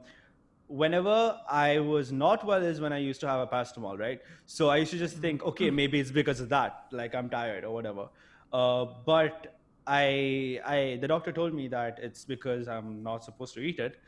whenever 0.68 1.38
I 1.48 1.78
was 1.78 2.12
not 2.12 2.44
well 2.44 2.62
is 2.62 2.80
when 2.80 2.92
I 2.92 2.98
used 2.98 3.20
to 3.20 3.28
have 3.28 3.40
a 3.40 3.46
paracetamol, 3.46 3.98
right? 3.98 4.20
So 4.46 4.68
I 4.68 4.78
used 4.78 4.90
to 4.92 4.98
just 4.98 5.18
think, 5.18 5.44
okay, 5.44 5.70
maybe 5.70 6.00
it's 6.00 6.10
because 6.10 6.40
of 6.40 6.48
that, 6.48 6.86
like 6.90 7.14
I'm 7.14 7.28
tired 7.28 7.64
or 7.64 7.72
whatever. 7.72 8.08
Uh, 8.52 8.86
but 9.04 9.58
I, 9.86 10.60
I, 10.64 10.98
the 11.00 11.08
doctor 11.08 11.32
told 11.32 11.54
me 11.54 11.68
that 11.68 11.98
it's 12.02 12.24
because 12.24 12.68
I'm 12.68 13.02
not 13.02 13.24
supposed 13.24 13.54
to 13.54 13.60
eat 13.60 13.78
it, 13.78 14.00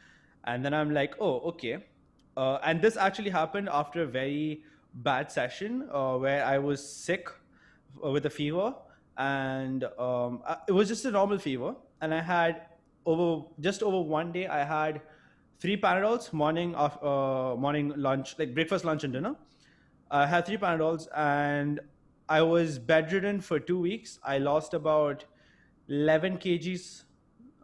and 0.45 0.65
then 0.65 0.75
I'm 0.75 0.93
like, 0.93 1.15
oh, 1.21 1.41
okay. 1.51 1.85
Uh, 2.37 2.59
and 2.65 2.81
this 2.81 2.97
actually 2.97 3.31
happened 3.31 3.69
after 3.71 4.03
a 4.03 4.07
very 4.07 4.63
bad 4.95 5.31
session 5.31 5.89
uh, 5.93 6.17
where 6.17 6.45
I 6.45 6.59
was 6.59 6.85
sick 6.85 7.29
uh, 8.05 8.11
with 8.11 8.27
a 8.27 8.31
fever, 8.31 8.75
and 9.17 9.85
um, 9.99 10.43
it 10.67 10.73
was 10.73 10.89
just 10.89 11.05
a 11.05 11.11
normal 11.11 11.39
fever, 11.39 11.75
and 12.01 12.13
I 12.15 12.21
had 12.21 12.63
over 13.07 13.45
just 13.61 13.83
over 13.83 14.01
one 14.01 14.33
day 14.33 14.47
I 14.47 14.65
had 14.65 15.01
three 15.61 15.77
Panadols 15.77 16.33
morning 16.33 16.75
of 16.75 17.03
uh, 17.03 17.57
morning 17.57 17.93
lunch 17.97 18.37
like 18.39 18.55
breakfast 18.55 18.85
lunch 18.85 19.05
and 19.05 19.13
dinner. 19.13 19.35
I 20.11 20.27
had 20.27 20.47
three 20.47 20.57
Panadols 20.57 21.09
and 21.15 21.81
I 22.29 22.43
was 22.43 22.79
bedridden 22.79 23.41
for 23.41 23.59
two 23.59 23.79
weeks. 23.79 24.19
I 24.25 24.39
lost 24.39 24.75
about 24.75 25.25
11 25.89 26.39
kgs 26.39 27.05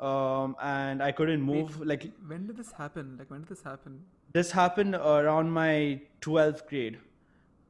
um, 0.00 0.56
and 0.60 1.02
I 1.02 1.12
couldn't 1.12 1.46
Wait, 1.46 1.56
move. 1.56 1.80
Like 1.80 2.10
When 2.26 2.46
did 2.46 2.56
this 2.56 2.72
happen? 2.72 3.16
Like 3.18 3.30
when 3.30 3.40
did 3.40 3.48
this 3.48 3.62
happen? 3.62 4.00
this 4.32 4.50
happened 4.50 4.96
around 4.96 5.50
my 5.50 6.00
12th 6.20 6.66
grade. 6.68 6.98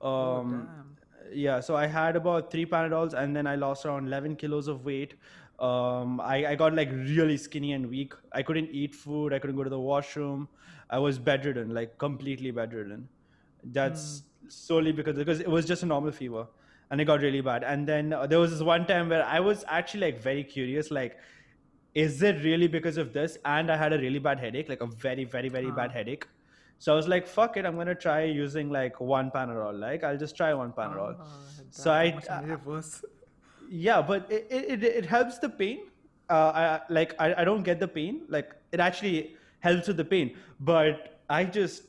Um, 0.01 0.11
oh 0.11 0.43
damn. 0.43 0.97
yeah, 1.33 1.61
so 1.61 1.77
I 1.77 1.87
had 1.87 2.17
about 2.17 2.51
three 2.51 2.65
Panadols 2.65 3.13
and 3.13 3.37
then 3.37 3.47
I 3.47 3.57
lost 3.57 3.85
around 3.85 4.07
11 4.07 4.37
kilos 4.37 4.69
of 4.69 4.85
weight. 4.85 5.15
Um, 5.61 6.21
I, 6.21 6.47
I 6.47 6.55
got 6.57 6.75
like 6.75 6.91
really 6.91 7.37
skinny 7.37 7.73
and 7.73 7.89
weak. 7.89 8.13
I 8.33 8.43
couldn't 8.43 8.71
eat 8.71 8.95
food. 8.95 9.33
I 9.33 9.39
couldn't 9.39 9.57
go 9.57 9.65
to 9.65 9.71
the 9.71 9.79
washroom. 9.79 10.49
I 10.91 10.99
was 10.99 11.19
bedridden, 11.19 11.73
like 11.75 11.97
completely 11.99 12.51
bedridden. 12.51 13.09
That's 13.65 14.25
solely 14.49 14.93
because 14.93 15.17
because 15.17 15.41
it 15.41 15.49
was 15.49 15.65
just 15.65 15.83
a 15.83 15.87
normal 15.87 16.13
fever, 16.13 16.47
and 16.91 17.01
it 17.01 17.05
got 17.07 17.21
really 17.23 17.41
bad. 17.41 17.65
And 17.65 17.87
then 17.89 18.13
uh, 18.13 18.27
there 18.27 18.39
was 18.41 18.51
this 18.51 18.61
one 18.63 18.87
time 18.87 19.09
where 19.09 19.25
I 19.25 19.41
was 19.41 19.65
actually 19.69 20.01
like 20.01 20.21
very 20.21 20.45
curious, 20.45 20.91
like, 20.91 21.17
is 21.95 22.23
it 22.23 22.43
really 22.45 22.67
because 22.69 22.97
of 22.99 23.13
this? 23.13 23.39
And 23.45 23.71
I 23.71 23.77
had 23.77 23.93
a 23.93 23.99
really 23.99 24.19
bad 24.19 24.41
headache, 24.41 24.69
like 24.69 24.81
a 24.83 24.87
very 24.87 25.25
very 25.25 25.49
very 25.49 25.71
bad 25.71 25.91
Ah. 25.91 25.93
headache. 25.95 26.27
So 26.79 26.93
I 26.93 26.97
was 26.97 27.07
like, 27.09 27.27
fuck 27.27 27.57
it, 27.57 27.65
I'm 27.65 27.77
gonna 27.77 27.95
try 27.95 28.25
using 28.25 28.69
like 28.71 29.01
one 29.01 29.31
Panadol. 29.31 29.79
Like 29.79 30.05
I'll 30.05 30.19
just 30.19 30.37
try 30.37 30.53
one 30.53 30.73
Panadol. 30.73 31.17
Ah, 31.21 31.27
So 31.71 31.91
that 31.91 32.01
I- 32.01 32.11
Yeah, 33.71 34.03
but 34.03 34.31
it, 34.31 34.47
it, 34.51 34.85
it, 34.85 35.07
helps 35.07 35.39
the 35.39 35.49
pain. 35.49 35.87
Uh, 36.29 36.53
I, 36.55 36.81
like 36.89 37.15
I, 37.19 37.35
I 37.43 37.45
don't 37.45 37.63
get 37.63 37.81
the 37.81 37.89
pain. 37.89 38.23
Like 38.29 38.55
it 38.73 38.81
actually 38.81 39.37
helps 39.61 39.89
with 39.89 39.97
the 39.97 40.05
pain, 40.05 40.37
but 40.61 41.21
I 41.29 41.45
just 41.45 41.85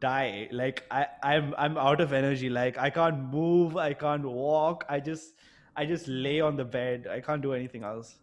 die. 0.00 0.48
Like 0.50 0.84
I, 0.90 1.06
I'm 1.22 1.54
I'm 1.56 1.76
out 1.78 2.00
of 2.00 2.12
energy. 2.12 2.50
Like 2.50 2.78
I 2.78 2.90
can't 2.90 3.18
move. 3.32 3.76
I 3.76 3.92
can't 3.92 4.24
walk. 4.24 4.84
I 4.88 5.00
just 5.00 5.34
I 5.76 5.86
just 5.86 6.08
lay 6.08 6.40
on 6.40 6.56
the 6.56 6.64
bed. 6.64 7.06
I 7.10 7.20
can't 7.20 7.42
do 7.42 7.52
anything 7.52 7.84
else. 7.84 8.16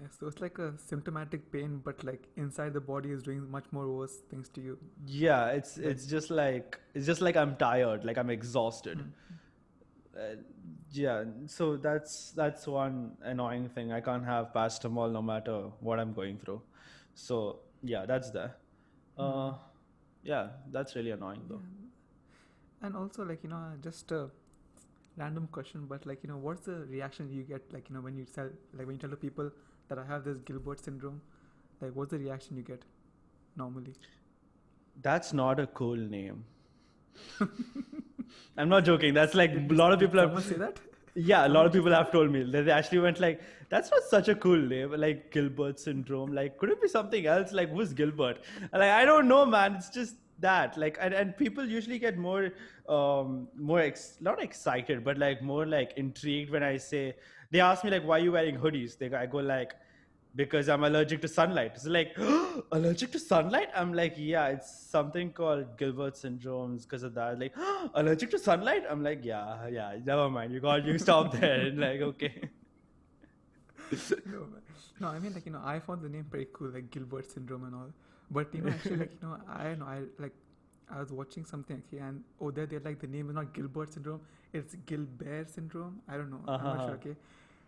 Yeah, 0.00 0.08
so 0.18 0.26
it's 0.26 0.40
like 0.40 0.58
a 0.58 0.72
symptomatic 0.78 1.52
pain, 1.52 1.80
but 1.84 2.02
like 2.02 2.26
inside 2.36 2.72
the 2.72 2.80
body 2.80 3.10
is 3.10 3.22
doing 3.22 3.48
much 3.50 3.66
more 3.72 3.88
worse 3.88 4.16
things 4.30 4.48
to 4.50 4.60
you. 4.60 4.78
Yeah, 5.06 5.48
it's 5.48 5.78
it's 5.78 6.06
just 6.06 6.30
like 6.30 6.78
it's 6.94 7.06
just 7.06 7.20
like 7.20 7.36
I'm 7.36 7.56
tired. 7.56 8.04
Like 8.04 8.18
I'm 8.18 8.30
exhausted. 8.30 9.04
Uh, 10.16 10.36
yeah, 10.92 11.24
so 11.46 11.76
that's 11.76 12.32
that's 12.32 12.66
one 12.66 13.12
annoying 13.22 13.68
thing. 13.68 13.92
I 13.92 14.00
can't 14.00 14.24
have 14.24 14.52
paracetamol 14.52 15.12
no 15.12 15.22
matter 15.22 15.70
what 15.80 15.98
I'm 15.98 16.12
going 16.12 16.38
through. 16.38 16.62
So 17.14 17.60
yeah, 17.82 18.06
that's 18.06 18.30
there. 18.30 18.56
Uh, 19.18 19.52
yeah, 20.22 20.48
that's 20.70 20.94
really 20.94 21.10
annoying 21.10 21.42
though. 21.48 21.62
And 22.82 22.96
also, 22.96 23.24
like 23.24 23.42
you 23.42 23.50
know, 23.50 23.72
just 23.82 24.12
a 24.12 24.28
random 25.16 25.48
question, 25.50 25.86
but 25.88 26.04
like 26.06 26.22
you 26.22 26.28
know, 26.28 26.36
what's 26.36 26.66
the 26.66 26.84
reaction 26.90 27.30
you 27.32 27.42
get, 27.42 27.62
like 27.72 27.88
you 27.88 27.94
know, 27.94 28.00
when 28.00 28.16
you 28.16 28.24
tell, 28.24 28.50
like 28.74 28.86
when 28.86 28.96
you 28.96 29.00
tell 29.00 29.10
the 29.10 29.16
people 29.16 29.50
that 29.88 29.98
I 29.98 30.04
have 30.04 30.24
this 30.24 30.38
Gilbert 30.38 30.84
syndrome, 30.84 31.22
like 31.80 31.92
what's 31.94 32.10
the 32.10 32.18
reaction 32.18 32.56
you 32.56 32.62
get 32.62 32.82
normally? 33.56 33.94
That's 35.00 35.32
not 35.32 35.58
a 35.58 35.66
cool 35.66 35.96
name. 35.96 36.44
I'm 38.56 38.68
not 38.68 38.84
joking. 38.84 39.14
That's 39.14 39.34
like 39.34 39.52
a 39.54 39.74
lot 39.74 39.92
of 39.92 40.00
people 40.00 40.18
have. 40.20 40.44
say 40.44 40.56
that? 40.56 40.78
Yeah, 41.14 41.46
a 41.46 41.48
lot 41.48 41.66
of 41.66 41.72
people 41.72 41.92
have 41.92 42.10
told 42.10 42.30
me 42.30 42.42
that 42.50 42.64
they 42.64 42.70
actually 42.70 43.00
went 43.00 43.20
like, 43.20 43.40
"That's 43.68 43.90
not 43.90 44.02
such 44.04 44.28
a 44.28 44.34
cool 44.34 44.56
name, 44.56 44.92
like 44.92 45.30
Gilbert 45.30 45.78
syndrome. 45.78 46.32
Like, 46.32 46.58
could 46.58 46.70
it 46.70 46.80
be 46.80 46.88
something 46.88 47.26
else? 47.26 47.52
Like, 47.52 47.70
who's 47.70 47.92
Gilbert?" 47.92 48.40
And 48.60 48.80
like, 48.80 48.90
I 48.90 49.04
don't 49.04 49.28
know, 49.28 49.44
man. 49.44 49.74
It's 49.74 49.90
just 49.90 50.16
that. 50.40 50.76
Like, 50.76 50.98
and, 51.00 51.12
and 51.14 51.36
people 51.36 51.68
usually 51.68 51.98
get 51.98 52.16
more, 52.18 52.50
um, 52.88 53.48
more 53.56 53.80
ex- 53.80 54.16
not 54.20 54.42
excited, 54.42 55.04
but 55.04 55.18
like 55.18 55.42
more 55.42 55.66
like 55.66 55.92
intrigued 55.96 56.50
when 56.50 56.62
I 56.62 56.76
say 56.78 57.14
they 57.50 57.60
ask 57.60 57.84
me 57.84 57.90
like, 57.90 58.04
"Why 58.04 58.18
are 58.18 58.24
you 58.28 58.32
wearing 58.32 58.56
hoodies?" 58.56 58.96
They 58.96 59.12
I 59.14 59.26
go 59.26 59.38
like, 59.38 59.74
"Because 60.34 60.68
I'm 60.68 60.84
allergic 60.84 61.20
to 61.22 61.28
sunlight." 61.28 61.72
It's 61.74 61.86
like, 61.86 62.16
allergic 62.72 63.12
to 63.12 63.18
sunlight? 63.18 63.68
I'm 63.74 63.92
like, 63.92 64.14
yeah, 64.16 64.46
it's 64.48 64.70
something 64.90 65.32
called 65.32 65.76
Gilbert 65.78 66.16
syndrome 66.16 66.76
because 66.78 67.02
of 67.02 67.14
that. 67.14 67.38
Like, 67.38 67.54
allergic 67.94 68.30
to 68.30 68.38
sunlight? 68.38 68.84
I'm 68.88 69.02
like, 69.02 69.24
yeah, 69.24 69.68
yeah, 69.68 69.96
never 70.04 70.28
mind. 70.30 70.52
You 70.52 70.60
got 70.60 70.84
you 70.84 70.98
stop 70.98 71.32
there. 71.40 71.60
And 71.66 71.78
like, 71.80 72.00
okay. 72.12 72.50
no, 74.26 74.46
no, 75.00 75.08
I 75.08 75.18
mean 75.18 75.34
like 75.34 75.46
you 75.46 75.52
know, 75.52 75.60
I 75.64 75.78
found 75.80 76.02
the 76.02 76.08
name 76.08 76.24
pretty 76.30 76.48
cool, 76.52 76.68
like 76.68 76.90
Gilbert 76.90 77.30
syndrome 77.30 77.64
and 77.64 77.74
all. 77.74 77.90
But 78.30 78.54
you 78.54 78.62
know, 78.62 78.70
actually, 78.70 78.96
like 78.96 79.12
you 79.20 79.28
know, 79.28 79.36
I 79.48 79.74
know 79.74 79.84
I 79.84 80.00
like 80.18 80.32
I 80.90 80.98
was 81.00 81.12
watching 81.12 81.44
something 81.44 81.76
actually, 81.76 81.98
and 81.98 82.22
oh, 82.40 82.50
there 82.50 82.66
they're 82.66 82.80
like 82.80 83.00
the 83.00 83.06
name 83.06 83.28
is 83.28 83.34
not 83.34 83.52
Gilbert 83.52 83.92
syndrome, 83.92 84.20
it's 84.52 84.74
Gilbert 84.86 85.50
syndrome. 85.50 86.00
I 86.08 86.16
don't 86.16 86.30
know. 86.30 86.40
I'm 86.46 86.70
not 86.70 86.76
Uh-huh. 86.76 86.86
sure. 86.86 86.94
Okay, 86.94 87.16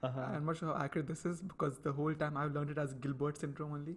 Uh-huh. 0.04 0.20
I'm 0.34 0.44
not 0.44 0.56
sure 0.58 0.68
how 0.68 0.82
accurate 0.84 1.06
this 1.06 1.24
is 1.24 1.40
because 1.40 1.78
the 1.78 1.92
whole 1.92 2.14
time 2.14 2.36
I've 2.36 2.52
learned 2.54 2.70
it 2.70 2.78
as 2.78 2.94
Gilbert 2.94 3.38
syndrome 3.38 3.72
only. 3.72 3.96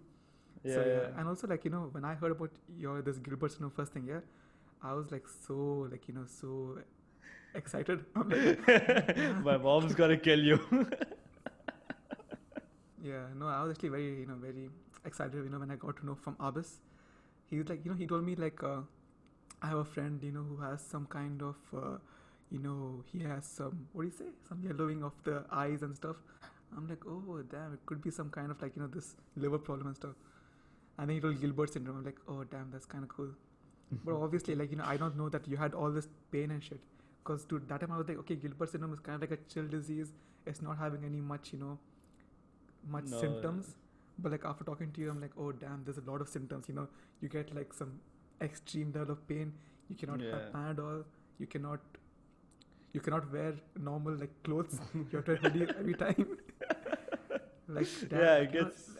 Yeah, 0.64 0.74
so 0.74 0.84
yeah. 0.86 1.20
and 1.20 1.28
also 1.28 1.46
like 1.46 1.64
you 1.64 1.70
know 1.70 1.88
when 1.92 2.04
I 2.04 2.14
heard 2.14 2.32
about 2.32 2.50
your 2.78 3.02
this 3.02 3.18
Gilbert 3.18 3.52
syndrome 3.52 3.72
first 3.72 3.92
thing, 3.92 4.06
yeah, 4.08 4.20
I 4.82 4.94
was 4.94 5.12
like 5.12 5.26
so 5.28 5.88
like 5.90 6.08
you 6.08 6.14
know 6.14 6.24
so 6.26 6.78
excited. 7.54 8.04
I'm 8.16 8.28
like, 8.30 9.44
My 9.44 9.56
mom's 9.56 9.94
gonna 9.94 10.16
kill 10.16 10.40
you. 10.40 10.58
yeah, 13.02 13.26
no, 13.38 13.48
I 13.48 13.62
was 13.62 13.72
actually 13.72 13.90
very 13.90 14.20
you 14.20 14.26
know 14.26 14.36
very 14.36 14.68
excited. 15.04 15.34
You 15.34 15.50
know 15.50 15.58
when 15.58 15.70
I 15.70 15.76
got 15.76 15.96
to 15.98 16.06
know 16.06 16.14
from 16.14 16.36
Abis, 16.36 16.76
he's 17.50 17.68
like 17.68 17.84
you 17.84 17.90
know 17.90 17.96
he 17.96 18.06
told 18.06 18.24
me 18.24 18.34
like 18.34 18.62
uh, 18.62 18.80
I 19.62 19.68
have 19.68 19.78
a 19.78 19.84
friend 19.84 20.22
you 20.22 20.32
know 20.32 20.44
who 20.44 20.56
has 20.62 20.80
some 20.80 21.06
kind 21.06 21.42
of 21.42 21.56
uh, 21.76 21.98
you 22.50 22.58
know 22.58 23.02
he 23.12 23.20
has 23.22 23.44
some 23.46 23.86
what 23.92 24.02
do 24.02 24.08
you 24.08 24.14
say 24.18 24.30
some 24.48 24.60
yellowing 24.62 25.02
of 25.02 25.12
the 25.24 25.44
eyes 25.50 25.82
and 25.82 25.94
stuff. 25.96 26.16
I'm 26.76 26.86
like 26.88 27.04
oh 27.06 27.42
damn 27.50 27.72
it 27.74 27.84
could 27.86 28.02
be 28.02 28.10
some 28.10 28.30
kind 28.30 28.50
of 28.50 28.60
like 28.62 28.76
you 28.76 28.82
know 28.82 28.88
this 28.88 29.16
liver 29.36 29.58
problem 29.58 29.86
and 29.88 29.96
stuff. 29.96 30.14
And 30.98 31.08
then 31.08 31.16
he 31.16 31.20
told 31.20 31.40
Gilbert 31.40 31.72
syndrome. 31.72 31.98
I'm 31.98 32.04
like 32.04 32.18
oh 32.28 32.44
damn 32.44 32.70
that's 32.70 32.86
kind 32.86 33.04
of 33.04 33.10
cool. 33.10 33.28
but 34.04 34.14
obviously 34.14 34.54
like 34.54 34.70
you 34.70 34.76
know 34.76 34.84
I 34.86 34.96
don't 34.96 35.16
know 35.16 35.28
that 35.30 35.46
you 35.48 35.56
had 35.56 35.74
all 35.74 35.90
this 35.90 36.08
pain 36.32 36.50
and 36.50 36.62
shit. 36.62 36.80
Because 37.22 37.44
dude 37.44 37.68
that 37.68 37.80
time 37.80 37.92
I 37.92 37.98
was 37.98 38.08
like 38.08 38.18
okay 38.18 38.36
Gilbert 38.36 38.70
syndrome 38.70 38.92
is 38.92 39.00
kind 39.00 39.22
of 39.22 39.30
like 39.30 39.38
a 39.38 39.42
chill 39.52 39.66
disease. 39.66 40.12
It's 40.46 40.62
not 40.62 40.78
having 40.78 41.04
any 41.04 41.20
much 41.20 41.52
you 41.52 41.58
know 41.58 41.78
much 42.90 43.04
No. 43.06 43.20
symptoms 43.20 43.74
but 44.18 44.32
like 44.32 44.44
after 44.44 44.64
talking 44.64 44.90
to 44.92 45.00
you 45.00 45.10
i'm 45.10 45.20
like 45.20 45.32
oh 45.38 45.52
damn 45.52 45.82
there's 45.84 45.98
a 45.98 46.10
lot 46.10 46.20
of 46.20 46.28
symptoms 46.28 46.68
you 46.68 46.74
know 46.74 46.86
you 47.20 47.28
get 47.28 47.54
like 47.54 47.72
some 47.72 47.92
extreme 48.40 48.92
level 48.94 49.12
of 49.12 49.26
pain 49.28 49.52
you 49.88 49.96
cannot 49.96 50.20
have 50.30 50.42
Yeah. 50.44 50.52
panadol 50.54 51.04
you 51.38 51.46
cannot 51.46 51.80
you 52.92 53.00
cannot 53.00 53.30
wear 53.32 53.54
normal 53.88 54.14
like 54.14 54.34
clothes 54.44 54.80
you 54.94 55.06
have 55.12 55.24
to 55.24 55.32
wear 55.32 55.40
hoodie 55.44 55.66
every 55.78 55.94
time 55.94 56.38
like 57.68 57.88
damn, 58.08 58.20
yeah, 58.20 58.34
like, 58.38 58.42
it 58.48 58.52
gets. 58.52 58.90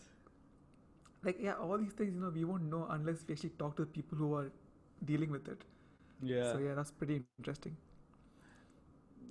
like 1.25 1.37
yeah 1.41 1.55
all 1.55 1.79
these 1.79 1.93
things 1.93 2.15
you 2.15 2.21
know 2.21 2.31
we 2.31 2.45
won't 2.45 2.63
know 2.75 2.87
unless 2.91 3.25
we 3.27 3.35
actually 3.35 3.51
talk 3.63 3.77
to 3.77 3.83
the 3.83 3.93
people 3.99 4.17
who 4.19 4.35
are 4.35 4.51
dealing 5.05 5.31
with 5.31 5.49
it 5.49 5.65
Yeah. 6.23 6.53
so 6.53 6.59
yeah 6.59 6.75
that's 6.75 6.91
pretty 6.91 7.23
interesting 7.39 7.77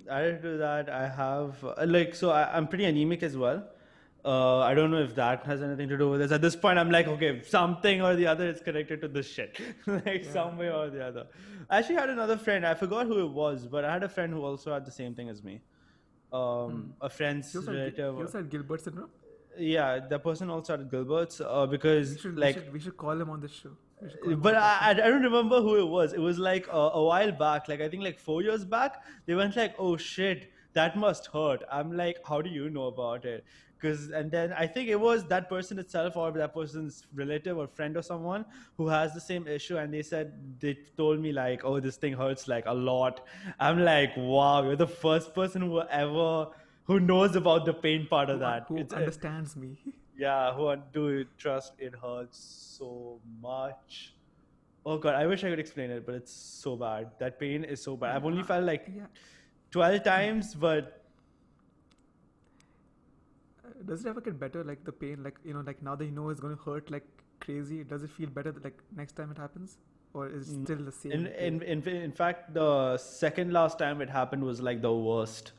added 0.08 0.42
to 0.42 0.56
that, 0.58 0.88
I 0.88 1.08
have 1.08 1.62
uh, 1.64 1.74
like 1.86 2.14
so 2.14 2.30
I, 2.30 2.56
I'm 2.56 2.66
pretty 2.66 2.84
anemic 2.84 3.22
as 3.22 3.36
well. 3.36 3.64
Uh, 4.24 4.58
I 4.58 4.74
don't 4.74 4.90
know 4.90 4.98
if 5.00 5.14
that 5.14 5.44
has 5.46 5.62
anything 5.62 5.88
to 5.88 5.96
do 5.96 6.10
with 6.10 6.20
this. 6.20 6.32
At 6.32 6.42
this 6.42 6.56
point, 6.56 6.78
I'm 6.78 6.90
like, 6.90 7.06
okay, 7.06 7.42
something 7.44 8.02
or 8.02 8.14
the 8.16 8.26
other 8.26 8.48
is 8.48 8.60
connected 8.60 9.00
to 9.02 9.08
this 9.08 9.26
shit, 9.30 9.58
like 9.86 10.24
Yeah. 10.24 10.32
some 10.32 10.58
way 10.58 10.70
or 10.70 10.90
the 10.90 11.04
other. 11.04 11.26
I 11.70 11.78
actually 11.78 11.94
had 11.96 12.10
another 12.10 12.36
friend. 12.36 12.66
I 12.66 12.74
forgot 12.74 13.06
who 13.06 13.20
it 13.24 13.30
was, 13.30 13.66
but 13.66 13.84
I 13.84 13.92
had 13.92 14.02
a 14.02 14.08
friend 14.08 14.32
who 14.32 14.42
also 14.44 14.72
had 14.72 14.84
the 14.84 14.90
same 14.90 15.14
thing 15.14 15.28
as 15.28 15.42
me. 15.44 15.60
Um, 16.32 16.94
a 17.00 17.08
friend's 17.08 17.54
you 17.54 17.60
also, 17.60 17.72
had, 17.72 17.96
Gil- 17.96 18.04
relative. 18.06 18.14
you 18.18 18.20
also 18.26 18.38
had 18.38 18.50
gilbert 18.50 18.80
syndrome 18.82 19.10
yeah, 19.60 19.98
the 19.98 20.18
person 20.20 20.50
also 20.50 20.76
had 20.76 20.88
Gilbert's 20.90 21.40
uh, 21.40 21.66
we 21.68 21.76
because 21.76 22.20
should, 22.20 22.38
like 22.38 22.54
we 22.56 22.62
should 22.62 22.72
we 22.74 22.80
should 22.80 22.96
call 22.96 23.20
him 23.20 23.28
on 23.30 23.40
the 23.40 23.48
show 23.48 23.70
We 24.00 24.08
should 24.10 24.20
call 24.20 24.32
him 24.32 24.40
but 24.40 24.54
I, 24.54 24.78
I 24.82 24.90
I 24.90 24.94
don't 24.94 25.22
remember 25.22 25.60
who 25.60 25.76
it 25.80 25.88
was. 25.88 26.12
It 26.12 26.20
was 26.20 26.38
like 26.38 26.68
a, 26.68 26.76
a 27.00 27.02
while 27.02 27.32
back, 27.32 27.66
like 27.66 27.80
I 27.80 27.88
think 27.88 28.04
like 28.04 28.20
four 28.20 28.42
years 28.42 28.64
back. 28.64 29.02
They 29.26 29.34
went 29.34 29.56
like, 29.56 29.74
"Oh 29.78 29.96
shit, 29.96 30.52
that 30.78 30.96
must 31.04 31.26
hurt." 31.38 31.62
I'm 31.78 31.96
like, 32.02 32.20
"How 32.32 32.40
do 32.48 32.50
you 32.58 32.68
know 32.76 32.86
about 32.92 33.24
it?" 33.32 33.44
Because 33.80 34.06
and 34.20 34.30
then 34.36 34.52
I 34.60 34.66
think 34.76 34.88
it 34.94 35.00
was 35.00 35.24
that 35.32 35.48
person 35.48 35.78
itself 35.82 36.16
or 36.22 36.30
that 36.36 36.54
person's 36.54 36.96
relative 37.22 37.58
or 37.64 37.66
friend 37.80 37.96
or 37.96 38.02
someone 38.06 38.44
who 38.76 38.88
has 38.94 39.14
the 39.18 39.20
same 39.26 39.46
issue, 39.56 39.76
and 39.82 39.94
they 39.98 40.02
said 40.12 40.32
they 40.64 40.72
told 41.02 41.20
me 41.26 41.32
like, 41.40 41.64
"Oh, 41.72 41.78
this 41.88 42.00
thing 42.06 42.16
hurts 42.22 42.48
like 42.54 42.66
a 42.66 42.74
lot." 42.88 43.20
I'm 43.68 43.84
like, 43.90 44.16
"Wow, 44.16 44.56
you're 44.64 44.80
the 44.86 44.92
first 45.04 45.34
person 45.42 45.62
who 45.72 45.82
ever." 46.04 46.32
Who 46.88 46.98
knows 47.06 47.34
about 47.38 47.66
the 47.66 47.72
pain 47.80 48.04
part 48.10 48.30
of 48.32 48.36
who, 48.36 48.42
that? 48.42 48.68
who 48.68 48.76
It's- 48.82 48.92
understands 48.98 49.56
me 49.62 49.72
yeah, 50.26 50.52
who 50.58 50.68
do 50.92 51.02
you 51.14 51.24
trust 51.46 51.74
it 51.88 51.94
hurts 52.04 52.38
so 52.78 53.20
much. 53.42 54.14
Oh 54.86 54.96
god, 54.96 55.14
I 55.22 55.26
wish 55.26 55.44
I 55.44 55.50
could 55.50 55.60
explain 55.60 55.90
it, 55.90 56.06
but 56.06 56.14
it's 56.14 56.32
so 56.32 56.76
bad. 56.76 57.10
That 57.18 57.38
pain 57.38 57.64
is 57.74 57.82
so 57.82 57.94
bad. 57.96 58.16
I've 58.16 58.24
only 58.24 58.42
felt 58.42 58.64
like 58.64 58.88
yeah 58.96 59.06
12 59.70 60.02
times, 60.02 60.54
but 60.54 60.94
does 63.84 64.04
it 64.04 64.08
ever 64.08 64.20
get 64.20 64.38
better 64.38 64.64
like 64.64 64.84
the 64.84 64.92
pain 64.92 65.22
like 65.22 65.36
you 65.44 65.54
know 65.54 65.62
like 65.64 65.80
now 65.82 65.94
that 65.94 66.04
you 66.04 66.10
know 66.10 66.30
it's 66.30 66.40
going 66.40 66.54
to 66.54 66.62
hurt 66.62 66.90
like 66.90 67.06
crazy 67.40 67.84
does 67.84 68.02
it 68.02 68.10
feel 68.10 68.28
better 68.28 68.52
like 68.64 68.76
next 68.96 69.12
time 69.12 69.30
it 69.30 69.38
happens 69.38 69.78
or 70.14 70.28
is 70.28 70.48
it 70.48 70.64
still 70.64 70.78
the 70.78 70.92
same 70.92 71.12
in, 71.12 71.26
in, 71.26 71.62
in, 71.62 71.86
in 71.88 72.12
fact, 72.12 72.54
the 72.54 72.96
second 72.98 73.52
last 73.52 73.78
time 73.78 74.00
it 74.00 74.08
happened 74.08 74.42
was 74.42 74.60
like 74.60 74.80
the 74.82 74.92
worst. 74.92 75.52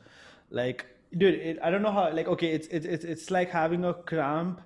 Like, 0.50 0.86
dude, 1.16 1.34
it, 1.34 1.58
I 1.62 1.70
don't 1.70 1.82
know 1.82 1.92
how, 1.92 2.12
like, 2.12 2.28
okay, 2.28 2.48
it's, 2.48 2.66
it's, 2.68 2.86
it's, 2.86 3.04
it's 3.04 3.30
like 3.30 3.50
having 3.50 3.84
a 3.84 3.94
cramp 3.94 4.60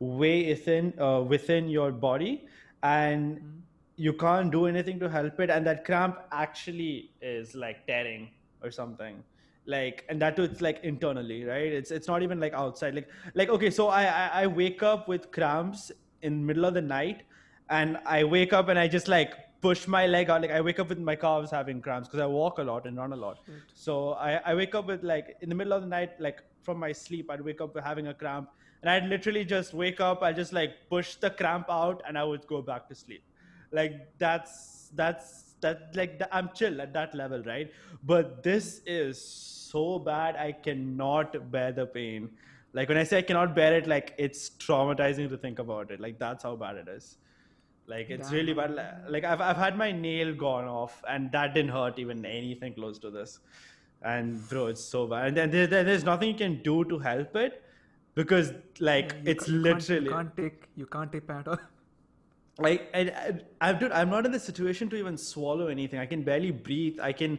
way 0.00 0.48
within, 0.48 0.92
uh, 1.00 1.20
within 1.20 1.68
your 1.68 1.92
body 1.92 2.46
and 2.82 3.38
Mm. 3.38 3.60
you 3.96 4.12
can't 4.12 4.52
do 4.52 4.66
anything 4.66 5.00
to 5.00 5.08
help 5.08 5.40
it. 5.40 5.50
And 5.50 5.66
that 5.66 5.84
cramp 5.84 6.18
actually 6.30 7.10
is 7.20 7.54
like 7.54 7.86
tearing 7.86 8.30
or 8.62 8.70
something. 8.70 9.22
Like, 9.66 10.04
and 10.08 10.20
that 10.22 10.36
too, 10.36 10.44
it's 10.44 10.60
like 10.60 10.80
internally, 10.82 11.44
right? 11.44 11.72
It's, 11.72 11.90
it's 11.90 12.08
not 12.08 12.22
even 12.22 12.40
like 12.40 12.54
outside. 12.54 12.94
Like, 12.94 13.08
like, 13.34 13.50
okay, 13.50 13.70
so 13.70 13.88
I, 13.88 14.04
I, 14.04 14.30
I 14.42 14.46
wake 14.46 14.82
up 14.82 15.08
with 15.08 15.30
cramps 15.30 15.92
in 16.22 16.44
middle 16.44 16.64
of 16.64 16.74
the 16.74 16.80
night 16.80 17.22
and 17.68 17.98
I 18.06 18.24
wake 18.24 18.52
up 18.52 18.68
and 18.68 18.78
I 18.78 18.88
just 18.88 19.08
like 19.08 19.34
push 19.60 19.86
my 19.86 20.06
leg 20.06 20.30
out. 20.30 20.40
Like 20.40 20.50
I 20.50 20.60
wake 20.60 20.78
up 20.78 20.88
with 20.88 20.98
my 20.98 21.16
calves 21.16 21.50
having 21.50 21.80
cramps 21.80 22.08
because 22.08 22.20
I 22.20 22.26
walk 22.26 22.58
a 22.58 22.62
lot 22.62 22.86
and 22.86 22.96
run 22.96 23.12
a 23.12 23.16
lot. 23.16 23.40
So 23.74 24.12
I, 24.12 24.36
I 24.36 24.54
wake 24.54 24.74
up 24.74 24.86
with 24.86 25.02
like 25.02 25.36
in 25.42 25.48
the 25.48 25.54
middle 25.54 25.72
of 25.72 25.82
the 25.82 25.88
night, 25.88 26.18
like 26.18 26.42
from 26.62 26.78
my 26.78 26.92
sleep, 26.92 27.30
I'd 27.30 27.40
wake 27.40 27.60
up 27.60 27.74
with 27.74 27.84
having 27.84 28.08
a 28.08 28.14
cramp 28.14 28.50
and 28.82 28.90
I'd 28.90 29.04
literally 29.04 29.44
just 29.44 29.74
wake 29.74 30.00
up. 30.00 30.22
I 30.22 30.32
just 30.32 30.52
like 30.52 30.88
push 30.88 31.16
the 31.16 31.30
cramp 31.30 31.66
out 31.68 32.02
and 32.06 32.16
I 32.16 32.24
would 32.24 32.46
go 32.46 32.62
back 32.62 32.88
to 32.88 32.94
sleep. 32.94 33.22
Like 33.72 34.08
that's 34.18 34.90
that's 34.94 35.47
that 35.60 35.94
like 35.94 36.20
I'm 36.32 36.50
chill 36.54 36.80
at 36.80 36.92
that 36.94 37.14
level, 37.14 37.42
right? 37.44 37.70
But 38.04 38.42
this 38.42 38.80
is 38.86 39.20
so 39.22 39.98
bad. 39.98 40.36
I 40.36 40.52
cannot 40.52 41.50
bear 41.50 41.72
the 41.72 41.86
pain. 41.86 42.30
Like 42.72 42.88
when 42.88 42.98
I 42.98 43.04
say 43.04 43.18
I 43.18 43.22
cannot 43.22 43.54
bear 43.54 43.74
it, 43.76 43.86
like 43.86 44.14
it's 44.18 44.50
traumatizing 44.50 45.28
to 45.30 45.36
think 45.36 45.58
about 45.58 45.90
it. 45.90 46.00
Like 46.00 46.18
that's 46.18 46.42
how 46.42 46.54
bad 46.56 46.76
it 46.76 46.88
is. 46.88 47.16
Like 47.86 48.10
it's 48.10 48.28
Damn, 48.28 48.36
really 48.38 48.52
bad. 48.52 48.76
Like 49.08 49.24
I've 49.24 49.40
I've 49.40 49.56
had 49.56 49.76
my 49.78 49.90
nail 49.90 50.34
gone 50.34 50.66
off, 50.66 51.02
and 51.08 51.32
that 51.32 51.54
didn't 51.54 51.70
hurt 51.70 51.98
even 51.98 52.24
anything 52.26 52.74
close 52.74 52.98
to 53.00 53.10
this. 53.10 53.38
And 54.02 54.46
bro, 54.48 54.66
it's 54.66 54.84
so 54.84 55.06
bad. 55.06 55.28
And 55.28 55.36
then 55.36 55.50
there, 55.50 55.66
there- 55.66 55.84
there's 55.84 56.04
nothing 56.04 56.28
you 56.28 56.34
can 56.36 56.62
do 56.62 56.84
to 56.84 56.98
help 56.98 57.34
it 57.36 57.62
because 58.14 58.52
like 58.80 59.12
Yeah, 59.14 59.30
it's 59.32 59.44
ca- 59.44 59.50
can't- 59.50 59.62
literally 59.62 60.04
you 60.04 60.10
can't 60.10 60.36
take 60.36 60.68
you 60.76 60.86
can't 60.86 61.12
take 61.12 61.26
Panadol 61.26 61.58
like 62.58 62.88
I, 62.94 63.00
I, 63.00 63.40
I'm, 63.70 63.78
dude, 63.78 63.92
I'm 63.92 64.10
not 64.10 64.26
in 64.26 64.32
the 64.32 64.40
situation 64.40 64.88
to 64.90 64.96
even 64.96 65.16
swallow 65.16 65.68
anything. 65.68 65.98
I 66.00 66.06
can 66.06 66.22
barely 66.22 66.50
breathe. 66.50 66.98
I 67.00 67.12
can, 67.12 67.38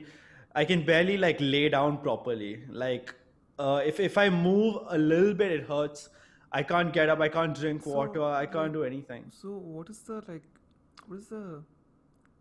I 0.56 0.66
can 0.66 0.86
barely 0.86 1.18
like 1.18 1.38
lay 1.40 1.70
down 1.70 1.98
properly. 1.98 2.64
Like, 2.70 3.14
uh, 3.58 3.82
if 3.86 4.00
if 4.00 4.18
I 4.18 4.30
move 4.30 4.78
a 4.90 4.98
little 4.98 5.34
bit, 5.34 5.52
it 5.52 5.68
hurts. 5.68 6.10
I 6.52 6.64
can't 6.64 6.92
get 6.94 7.10
up. 7.10 7.20
I 7.20 7.30
can't 7.30 7.54
drink 7.56 7.84
So, 7.84 7.92
water. 7.92 8.24
I 8.24 8.46
can't 8.46 8.74
do 8.74 8.84
anything. 8.84 9.26
so 9.42 9.50
what 9.78 9.90
is 9.90 10.00
the 10.00 10.16
like 10.28 10.44
what 11.08 11.20
is 11.20 11.28
the 11.28 11.64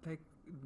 like 0.06 0.20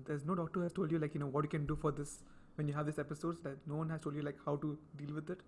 there's 0.06 0.24
no 0.24 0.34
doctor 0.34 0.62
has 0.62 0.72
told 0.72 0.92
you 0.92 0.98
like 1.04 1.14
you 1.14 1.20
know 1.20 1.26
what 1.36 1.44
you 1.44 1.48
can 1.54 1.66
do 1.66 1.76
for 1.84 1.90
this 1.92 2.12
when 2.56 2.68
you 2.68 2.74
have 2.74 2.86
these 2.86 2.98
episodes 2.98 3.40
that 3.46 3.56
no 3.72 3.76
one 3.80 3.90
has 3.94 4.00
told 4.00 4.14
you 4.14 4.22
like 4.28 4.38
how 4.46 4.54
to 4.64 4.70
deal 5.00 5.12
with 5.18 5.30
it 5.34 5.40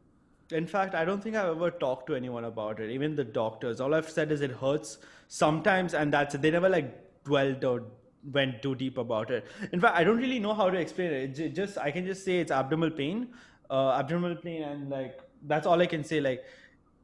In 0.52 0.66
fact, 0.66 0.94
I 0.94 1.04
don't 1.04 1.22
think 1.22 1.37
I've 1.37 1.57
ever 1.57 1.70
talked 1.70 2.07
to 2.09 2.14
anyone 2.14 2.44
about 2.44 2.80
it. 2.80 2.90
Even 2.90 3.16
the 3.16 3.24
doctors. 3.24 3.80
All 3.80 3.94
I've 3.94 4.09
said 4.09 4.30
is 4.30 4.40
it 4.40 4.50
hurts 4.52 4.98
sometimes, 5.28 5.94
and 5.94 6.12
that's 6.12 6.35
it. 6.35 6.42
They 6.42 6.50
never 6.50 6.68
like 6.68 7.24
dwelled 7.24 7.64
or 7.64 7.85
went 8.33 8.62
too 8.62 8.74
deep 8.74 8.98
about 8.98 9.30
it. 9.30 9.46
In 9.72 9.80
fact, 9.80 9.96
I 9.96 10.04
don't 10.04 10.18
really 10.18 10.38
know 10.38 10.54
how 10.54 10.70
to 10.70 10.78
explain 10.78 11.12
it. 11.12 11.38
It 11.38 11.54
just 11.54 11.78
I 11.78 11.90
can 11.90 12.07
just 12.07 12.24
say 12.24 12.38
it's 12.38 12.50
abdominal 12.50 12.94
pain, 12.94 13.28
uh, 13.70 13.90
abdominal 13.92 14.37
pain, 14.37 14.62
and 14.62 14.90
like 14.90 15.20
that's 15.46 15.66
all 15.66 15.80
I 15.80 15.87
can 15.87 16.04
say. 16.04 16.20
Like 16.20 16.44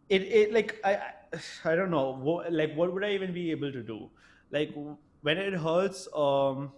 it, 0.08 0.22
it 0.22 0.52
like 0.52 0.78
I, 0.84 1.00
I, 1.64 1.76
don't 1.76 1.90
know. 1.90 2.12
What, 2.12 2.52
like 2.52 2.74
what 2.74 2.92
would 2.92 3.04
I 3.04 3.12
even 3.12 3.32
be 3.32 3.50
able 3.50 3.72
to 3.72 3.82
do? 3.82 4.10
Like 4.50 4.74
when 5.22 5.38
it 5.38 5.54
hurts, 5.54 6.08
um, 6.14 6.72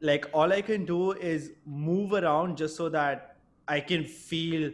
like 0.00 0.26
all 0.32 0.52
I 0.52 0.62
can 0.62 0.84
do 0.84 1.12
is 1.12 1.52
move 1.66 2.12
around 2.12 2.56
just 2.56 2.76
so 2.76 2.88
that 2.88 3.36
I 3.66 3.80
can 3.80 4.04
feel 4.04 4.72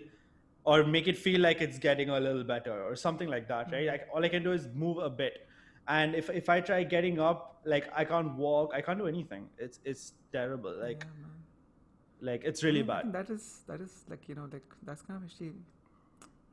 or 0.65 0.85
make 0.85 1.07
it 1.09 1.17
feel 1.19 1.41
like 1.41 1.61
it's 1.61 1.79
getting 1.79 2.11
a 2.11 2.19
little 2.21 2.45
better 2.45 2.83
or 2.85 2.97
something 2.97 3.29
like 3.29 3.49
that, 3.49 3.71
right? 3.73 3.83
Mm-hmm. 3.83 3.89
Like 3.93 4.09
all 4.15 4.25
I 4.25 4.29
can 4.29 4.43
do 4.43 4.53
is 4.53 4.69
move 4.75 4.99
a 4.99 5.11
bit. 5.11 5.47
And 5.89 6.15
if 6.15 6.31
if 6.31 6.49
I 6.49 6.61
try 6.61 6.83
getting 6.85 7.21
up, 7.21 7.61
like 7.65 7.89
I 7.95 8.05
can't 8.05 8.35
walk, 8.37 8.73
I 8.75 8.81
can't 8.81 8.99
do 8.99 9.07
anything. 9.07 9.49
It's 9.59 9.81
it's 9.85 10.13
terrible. 10.33 10.75
Like 10.81 11.05
yeah, 11.07 12.31
like 12.33 12.45
it's 12.45 12.63
really 12.65 12.81
I 12.81 12.91
bad. 12.93 13.13
that 13.13 13.31
is 13.31 13.63
that 13.69 13.81
is 13.81 14.05
like 14.09 14.29
you 14.29 14.35
know 14.35 14.49
like 14.53 14.65
that's 14.85 15.03
kind 15.03 15.19
of 15.19 15.25
actually 15.31 15.53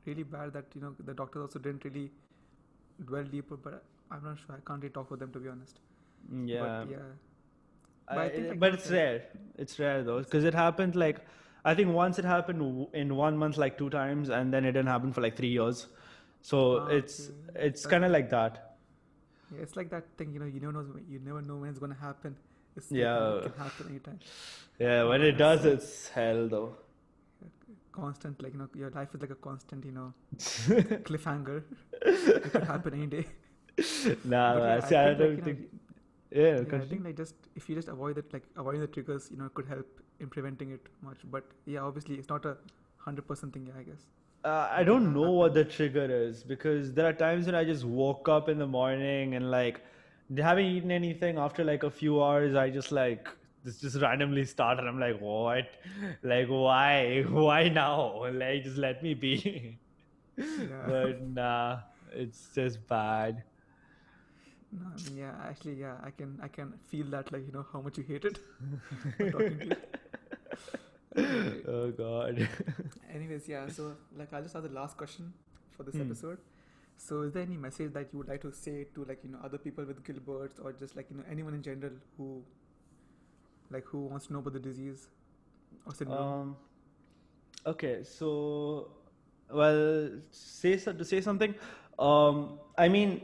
really 0.06 0.22
bad 0.24 0.52
that 0.52 0.66
you 0.74 0.80
know 0.82 0.94
the 1.06 1.14
doctors 1.14 1.42
also 1.42 1.58
didn't 1.58 1.84
really 1.84 2.10
dwell 3.06 3.24
deeper 3.24 3.56
but 3.56 3.84
i'm 4.10 4.22
not 4.24 4.38
sure 4.38 4.56
i 4.56 4.60
can't 4.68 4.82
really 4.82 4.92
talk 4.96 5.08
for 5.08 5.16
them 5.16 5.30
to 5.32 5.38
be 5.38 5.48
honest 5.48 5.78
Yeah. 6.44 6.60
but 6.62 6.90
yeah 6.90 7.12
But 8.08 8.18
I 8.18 8.28
think, 8.28 8.48
like, 8.48 8.58
but 8.62 8.74
it's 8.74 8.90
rare. 8.90 9.22
It's 9.64 9.78
rare 9.78 10.02
though, 10.06 10.18
because 10.22 10.44
it 10.44 10.54
happened 10.54 10.96
like 11.02 11.20
I 11.64 11.74
think 11.74 11.90
once 11.94 12.18
it 12.18 12.24
happened 12.24 12.88
in 12.92 13.14
one 13.16 13.36
month 13.36 13.56
like 13.56 13.78
two 13.78 13.90
times, 13.90 14.28
and 14.30 14.52
then 14.52 14.64
it 14.64 14.72
didn't 14.72 14.88
happen 14.88 15.12
for 15.12 15.20
like 15.20 15.36
three 15.36 15.48
years. 15.48 15.86
So 16.42 16.62
Ah, 16.74 16.88
it's 16.88 17.30
okay. 17.30 17.34
it's 17.54 17.86
kind 17.86 18.04
of 18.04 18.10
like 18.10 18.30
that. 18.30 18.76
Yeah, 19.50 19.60
it's 19.62 19.76
like 19.76 19.90
that 19.90 20.04
thing, 20.16 20.32
you 20.32 20.40
know, 20.40 20.46
you 20.46 20.60
never 20.60 20.72
know, 20.72 20.86
you 21.08 21.18
never 21.18 21.42
know 21.42 21.56
when 21.58 21.70
it's 21.70 21.78
gonna 21.78 21.94
happen. 22.00 22.36
It's 22.76 22.90
Yeah. 22.90 23.36
it 23.36 23.42
can 23.42 23.52
happen 23.52 23.88
anytime. 23.88 24.20
Yeah, 24.78 25.04
when 25.04 25.22
it 25.22 25.32
does, 25.38 25.64
it's 25.64 26.08
hell 26.08 26.48
though. 26.48 26.76
Constant, 27.92 28.42
like 28.42 28.54
you 28.54 28.58
know, 28.58 28.68
your 28.74 28.90
life 28.90 29.14
is 29.14 29.20
like 29.20 29.30
a 29.30 29.34
constant, 29.34 29.84
you 29.84 29.92
know, 29.92 30.14
cliffhanger. 31.04 31.62
it 32.02 32.52
could 32.52 32.64
happen 32.64 32.94
any 32.94 33.06
day. 33.06 33.26
Nah, 34.24 34.58
But 34.58 34.64
yeah, 34.64 34.80
see, 34.80 34.96
I 34.96 35.06
I 35.10 35.14
think, 35.14 35.18
don't 35.18 35.30
like, 35.30 35.36
you 35.36 35.42
know, 35.42 35.56
think. 35.56 35.68
Yeah, 36.30 36.62
Yeah, 36.66 36.78
I 36.80 36.86
think 36.86 37.04
like 37.04 37.16
just 37.16 37.34
if 37.56 37.68
you 37.68 37.74
just 37.74 37.88
avoid 37.88 38.18
it, 38.18 38.32
like 38.32 38.44
avoiding 38.56 38.80
the 38.80 38.86
triggers, 38.86 39.28
you 39.30 39.36
know, 39.38 39.46
it 39.46 39.54
could 39.54 39.66
help 39.66 40.01
in 40.20 40.28
preventing 40.28 40.72
it 40.72 40.86
much. 41.02 41.18
But 41.30 41.44
yeah, 41.66 41.80
obviously, 41.80 42.16
it's 42.16 42.28
not 42.28 42.44
a 42.44 42.56
hundred 42.98 43.26
percent 43.26 43.52
thing. 43.52 43.66
Yeah, 43.66 43.80
I 43.80 43.82
guess. 43.82 44.06
Uh, 44.44 44.68
I 44.72 44.82
don't 44.82 45.12
know 45.14 45.30
what 45.30 45.54
the 45.54 45.64
trigger 45.64 46.06
is 46.10 46.42
because 46.42 46.92
there 46.92 47.06
are 47.06 47.12
times 47.12 47.46
when 47.46 47.54
I 47.54 47.64
just 47.64 47.84
woke 47.84 48.28
up 48.28 48.48
in 48.48 48.58
the 48.58 48.66
morning 48.66 49.36
and 49.36 49.50
like 49.50 49.80
haven't 50.36 50.64
eaten 50.64 50.90
anything 50.90 51.38
after 51.38 51.62
like 51.62 51.84
a 51.84 51.90
few 51.90 52.22
hours. 52.22 52.56
I 52.56 52.70
just 52.70 52.90
like 52.90 53.28
this 53.64 53.80
just 53.80 54.00
randomly 54.00 54.44
started. 54.44 54.86
I'm 54.86 54.98
like, 54.98 55.20
what? 55.20 55.68
Like, 56.22 56.48
why? 56.48 57.22
Why 57.28 57.68
now? 57.68 58.26
Like, 58.32 58.64
just 58.64 58.76
let 58.76 59.02
me 59.02 59.14
be. 59.14 59.78
Yeah. 60.36 60.44
but 60.86 61.22
nah, 61.28 61.78
it's 62.12 62.48
just 62.54 62.86
bad. 62.88 63.44
No, 64.72 64.86
I 64.86 65.08
mean, 65.08 65.18
yeah, 65.18 65.34
actually, 65.48 65.74
yeah, 65.74 65.96
I 66.02 66.10
can, 66.10 66.38
I 66.42 66.48
can 66.48 66.72
feel 66.88 67.04
that, 67.06 67.30
like 67.32 67.44
you 67.46 67.52
know, 67.52 67.66
how 67.72 67.80
much 67.82 67.98
you 67.98 68.04
hate 68.04 68.24
it. 68.24 68.38
talking 69.30 69.58
to 69.58 69.66
you. 69.66 69.76
Anyway, 71.16 71.62
Oh 71.68 71.90
God. 71.90 72.48
Anyways, 73.14 73.46
yeah. 73.48 73.68
So, 73.68 73.96
like, 74.16 74.32
I'll 74.32 74.42
just 74.42 74.56
ask 74.56 74.66
the 74.66 74.72
last 74.72 74.96
question 74.96 75.32
for 75.76 75.82
this 75.82 75.94
Hmm. 75.94 76.02
episode. 76.02 76.38
So, 76.96 77.20
is 77.22 77.32
there 77.32 77.42
any 77.42 77.56
message 77.56 77.92
that 77.92 78.08
you 78.12 78.18
would 78.20 78.28
like 78.28 78.40
to 78.42 78.52
say 78.52 78.84
to, 78.94 79.04
like, 79.04 79.18
you 79.24 79.30
know, 79.30 79.38
other 79.44 79.58
people 79.58 79.84
with 79.84 80.02
Gilbert's, 80.04 80.58
or 80.58 80.72
just 80.72 80.96
like, 80.96 81.10
you 81.10 81.16
know, 81.18 81.24
anyone 81.30 81.52
in 81.52 81.62
general 81.62 81.92
who, 82.16 82.42
like, 83.70 83.84
who 83.84 84.06
wants 84.06 84.26
to 84.28 84.32
know 84.32 84.38
about 84.38 84.54
the 84.54 84.60
disease 84.60 85.08
or 85.84 85.94
syndrome? 85.94 86.18
Um, 86.18 86.56
okay, 87.66 88.04
so 88.04 88.90
well, 89.50 90.10
say 90.30 90.78
so- 90.78 90.92
to 90.94 91.04
say 91.04 91.20
something. 91.20 91.54
Um, 91.98 92.58
I 92.78 92.88
mean, 92.88 93.20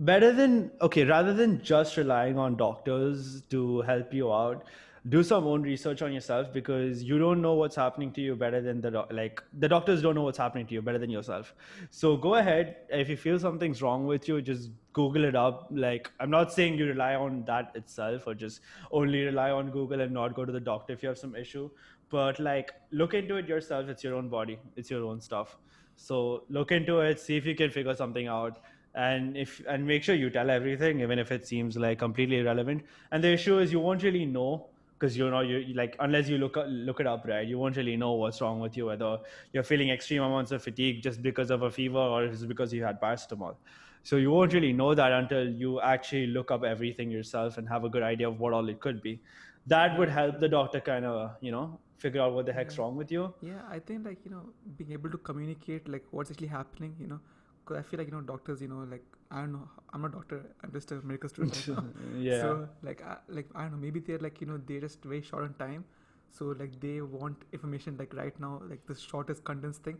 better 0.00 0.32
than 0.32 0.70
okay, 0.80 1.04
rather 1.04 1.32
than 1.34 1.62
just 1.62 1.96
relying 1.96 2.38
on 2.38 2.56
doctors 2.56 3.42
to 3.50 3.80
help 3.82 4.12
you 4.12 4.32
out, 4.32 4.64
do 5.08 5.22
some 5.22 5.46
own 5.46 5.62
research 5.62 6.02
on 6.02 6.12
yourself 6.12 6.52
because 6.52 7.02
you 7.02 7.18
don't 7.18 7.40
know 7.40 7.54
what's 7.54 7.76
happening 7.76 8.10
to 8.12 8.20
you 8.20 8.34
better 8.34 8.60
than 8.60 8.80
the 8.80 9.06
like 9.10 9.42
the 9.58 9.68
doctors 9.68 10.02
don't 10.02 10.16
know 10.16 10.22
what's 10.22 10.38
happening 10.38 10.66
to 10.66 10.74
you 10.74 10.82
better 10.82 10.98
than 10.98 11.10
yourself. 11.10 11.54
So 11.90 12.16
go 12.16 12.34
ahead 12.34 12.76
if 12.90 13.08
you 13.08 13.16
feel 13.16 13.38
something's 13.38 13.82
wrong 13.82 14.06
with 14.06 14.26
you, 14.26 14.42
just 14.42 14.70
Google 14.92 15.24
it 15.24 15.36
up. 15.36 15.68
Like 15.70 16.10
I'm 16.18 16.30
not 16.30 16.52
saying 16.52 16.78
you 16.78 16.86
rely 16.86 17.14
on 17.14 17.44
that 17.44 17.70
itself 17.74 18.26
or 18.26 18.34
just 18.34 18.60
only 18.90 19.22
rely 19.24 19.50
on 19.50 19.70
Google 19.70 20.00
and 20.00 20.12
not 20.12 20.34
go 20.34 20.44
to 20.44 20.52
the 20.52 20.60
doctor 20.60 20.92
if 20.92 21.02
you 21.02 21.08
have 21.08 21.18
some 21.18 21.36
issue. 21.36 21.70
But 22.10 22.40
like 22.40 22.72
look 22.90 23.14
into 23.14 23.36
it 23.36 23.48
yourself. 23.48 23.88
It's 23.88 24.02
your 24.02 24.14
own 24.14 24.28
body. 24.28 24.58
It's 24.76 24.90
your 24.90 25.04
own 25.04 25.20
stuff. 25.20 25.56
So 25.94 26.44
look 26.50 26.72
into 26.72 27.00
it. 27.00 27.20
See 27.20 27.36
if 27.36 27.46
you 27.46 27.54
can 27.54 27.70
figure 27.70 27.94
something 27.94 28.26
out 28.26 28.58
and 28.96 29.36
if 29.36 29.60
and 29.68 29.86
make 29.86 30.02
sure 30.02 30.14
you 30.14 30.30
tell 30.30 30.50
everything 30.50 31.00
even 31.00 31.18
if 31.18 31.30
it 31.32 31.46
seems 31.46 31.76
like 31.76 31.98
completely 31.98 32.38
irrelevant. 32.38 32.84
And 33.12 33.22
the 33.22 33.28
issue 33.32 33.58
is 33.58 33.72
you 33.72 33.80
won't 33.80 34.02
really 34.02 34.24
know 34.26 34.68
because 34.98 35.16
you 35.16 35.30
know 35.30 35.40
you 35.40 35.74
like 35.74 35.96
unless 36.00 36.28
you 36.28 36.38
look 36.38 36.56
look 36.66 37.00
it 37.00 37.06
up 37.06 37.24
right 37.26 37.46
you 37.46 37.58
won't 37.58 37.76
really 37.76 37.96
know 37.96 38.12
what's 38.14 38.40
wrong 38.40 38.60
with 38.60 38.76
you 38.78 38.86
whether 38.86 39.18
you're 39.52 39.62
feeling 39.62 39.90
extreme 39.90 40.22
amounts 40.22 40.52
of 40.52 40.62
fatigue 40.62 41.02
just 41.02 41.22
because 41.22 41.50
of 41.50 41.62
a 41.62 41.70
fever 41.70 41.98
or 41.98 42.24
it's 42.24 42.44
because 42.44 42.72
you 42.72 42.82
had 42.84 43.00
paracetamol. 43.00 43.56
So 44.02 44.16
you 44.16 44.30
won't 44.30 44.52
really 44.54 44.72
know 44.72 44.94
that 44.94 45.12
until 45.12 45.48
you 45.48 45.80
actually 45.80 46.28
look 46.28 46.50
up 46.50 46.62
everything 46.64 47.10
yourself 47.10 47.58
and 47.58 47.68
have 47.68 47.84
a 47.84 47.88
good 47.90 48.02
idea 48.04 48.28
of 48.28 48.38
what 48.40 48.52
all 48.52 48.68
it 48.68 48.80
could 48.80 49.02
be. 49.02 49.20
That 49.66 49.98
would 49.98 50.08
help 50.08 50.38
the 50.38 50.48
doctor 50.48 50.80
kind 50.80 51.04
of 51.04 51.32
you 51.40 51.50
know 51.52 51.80
figure 51.98 52.22
out 52.22 52.32
what 52.34 52.46
the 52.46 52.52
heck's 52.52 52.78
Yeah. 52.78 52.82
wrong 52.82 52.96
with 52.96 53.10
you. 53.10 53.34
Yeah, 53.42 53.62
I 53.68 53.78
think 53.80 54.04
like 54.06 54.24
you 54.24 54.30
know 54.30 54.44
being 54.76 54.92
able 54.92 55.10
to 55.10 55.18
communicate 55.18 55.88
like 55.88 56.04
what's 56.10 56.30
actually 56.30 56.48
happening, 56.48 56.94
you 57.00 57.06
know, 57.08 57.20
because 57.66 57.78
I 57.78 57.82
feel 57.90 57.98
like 57.98 58.08
you 58.08 58.14
know 58.14 58.20
doctors, 58.22 58.62
you 58.62 58.68
know, 58.68 58.86
like 58.90 59.04
I 59.30 59.40
don't 59.40 59.52
know, 59.52 59.68
I'm 59.92 60.02
not 60.02 60.10
a 60.10 60.14
doctor, 60.14 60.42
I'm 60.62 60.72
just 60.72 60.92
a 60.92 60.96
medical 61.02 61.28
student 61.28 61.56
right 61.56 61.78
yeah 62.22 62.40
So 62.40 62.68
like 62.82 63.02
I, 63.04 63.16
like 63.28 63.48
I 63.54 63.62
don't 63.62 63.72
know, 63.72 63.78
maybe 63.78 64.00
they're 64.00 64.18
like 64.18 64.40
you 64.40 64.46
know 64.46 64.60
they're 64.66 64.80
just 64.80 65.02
very 65.04 65.22
short 65.22 65.44
on 65.44 65.54
time, 65.54 65.84
so 66.30 66.54
like 66.58 66.80
they 66.80 67.00
want 67.00 67.44
information 67.52 67.96
like 67.98 68.14
right 68.14 68.38
now, 68.40 68.62
like 68.68 68.86
the 68.86 68.94
shortest 68.94 69.44
condensed 69.44 69.82
thing. 69.82 69.98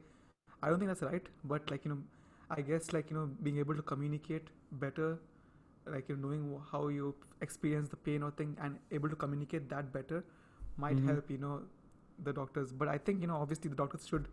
I 0.62 0.68
don't 0.68 0.78
think 0.78 0.88
that's 0.90 1.02
right, 1.02 1.26
but 1.44 1.70
like 1.70 1.84
you 1.84 1.90
know, 1.92 1.98
I 2.50 2.60
guess 2.62 2.92
like 2.92 3.10
you 3.10 3.16
know 3.16 3.26
being 3.42 3.58
able 3.58 3.74
to 3.74 3.82
communicate 3.82 4.48
better, 4.72 5.18
like 5.86 6.08
you 6.08 6.16
know, 6.16 6.28
knowing 6.28 6.60
how 6.72 6.88
you 6.88 7.14
experience 7.40 7.88
the 7.88 7.96
pain 7.96 8.22
or 8.22 8.30
thing 8.32 8.56
and 8.62 8.78
able 8.90 9.08
to 9.08 9.16
communicate 9.16 9.68
that 9.70 9.92
better, 9.92 10.24
might 10.76 10.98
Mhm. 10.98 11.06
help 11.08 11.30
you 11.30 11.38
know 11.38 11.62
the 12.24 12.32
doctors. 12.32 12.72
But 12.72 12.88
I 12.88 12.98
think 12.98 13.20
you 13.20 13.26
know 13.28 13.36
obviously 13.36 13.70
the 13.70 13.76
doctors 13.76 14.06
should 14.06 14.28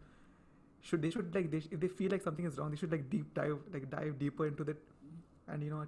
should 0.83 1.01
they 1.01 1.09
should 1.09 1.33
like 1.33 1.49
they 1.51 1.61
if 1.75 1.79
they 1.83 1.87
feel 1.87 2.11
like 2.11 2.21
something 2.21 2.45
is 2.45 2.57
wrong, 2.59 2.71
they 2.71 2.77
should 2.83 2.91
like 2.95 3.09
deep 3.09 3.33
dive 3.33 3.57
like 3.73 3.89
dive 3.89 4.17
deeper 4.19 4.47
into 4.47 4.63
that, 4.65 4.77
and 5.47 5.63
you 5.63 5.69
know 5.75 5.85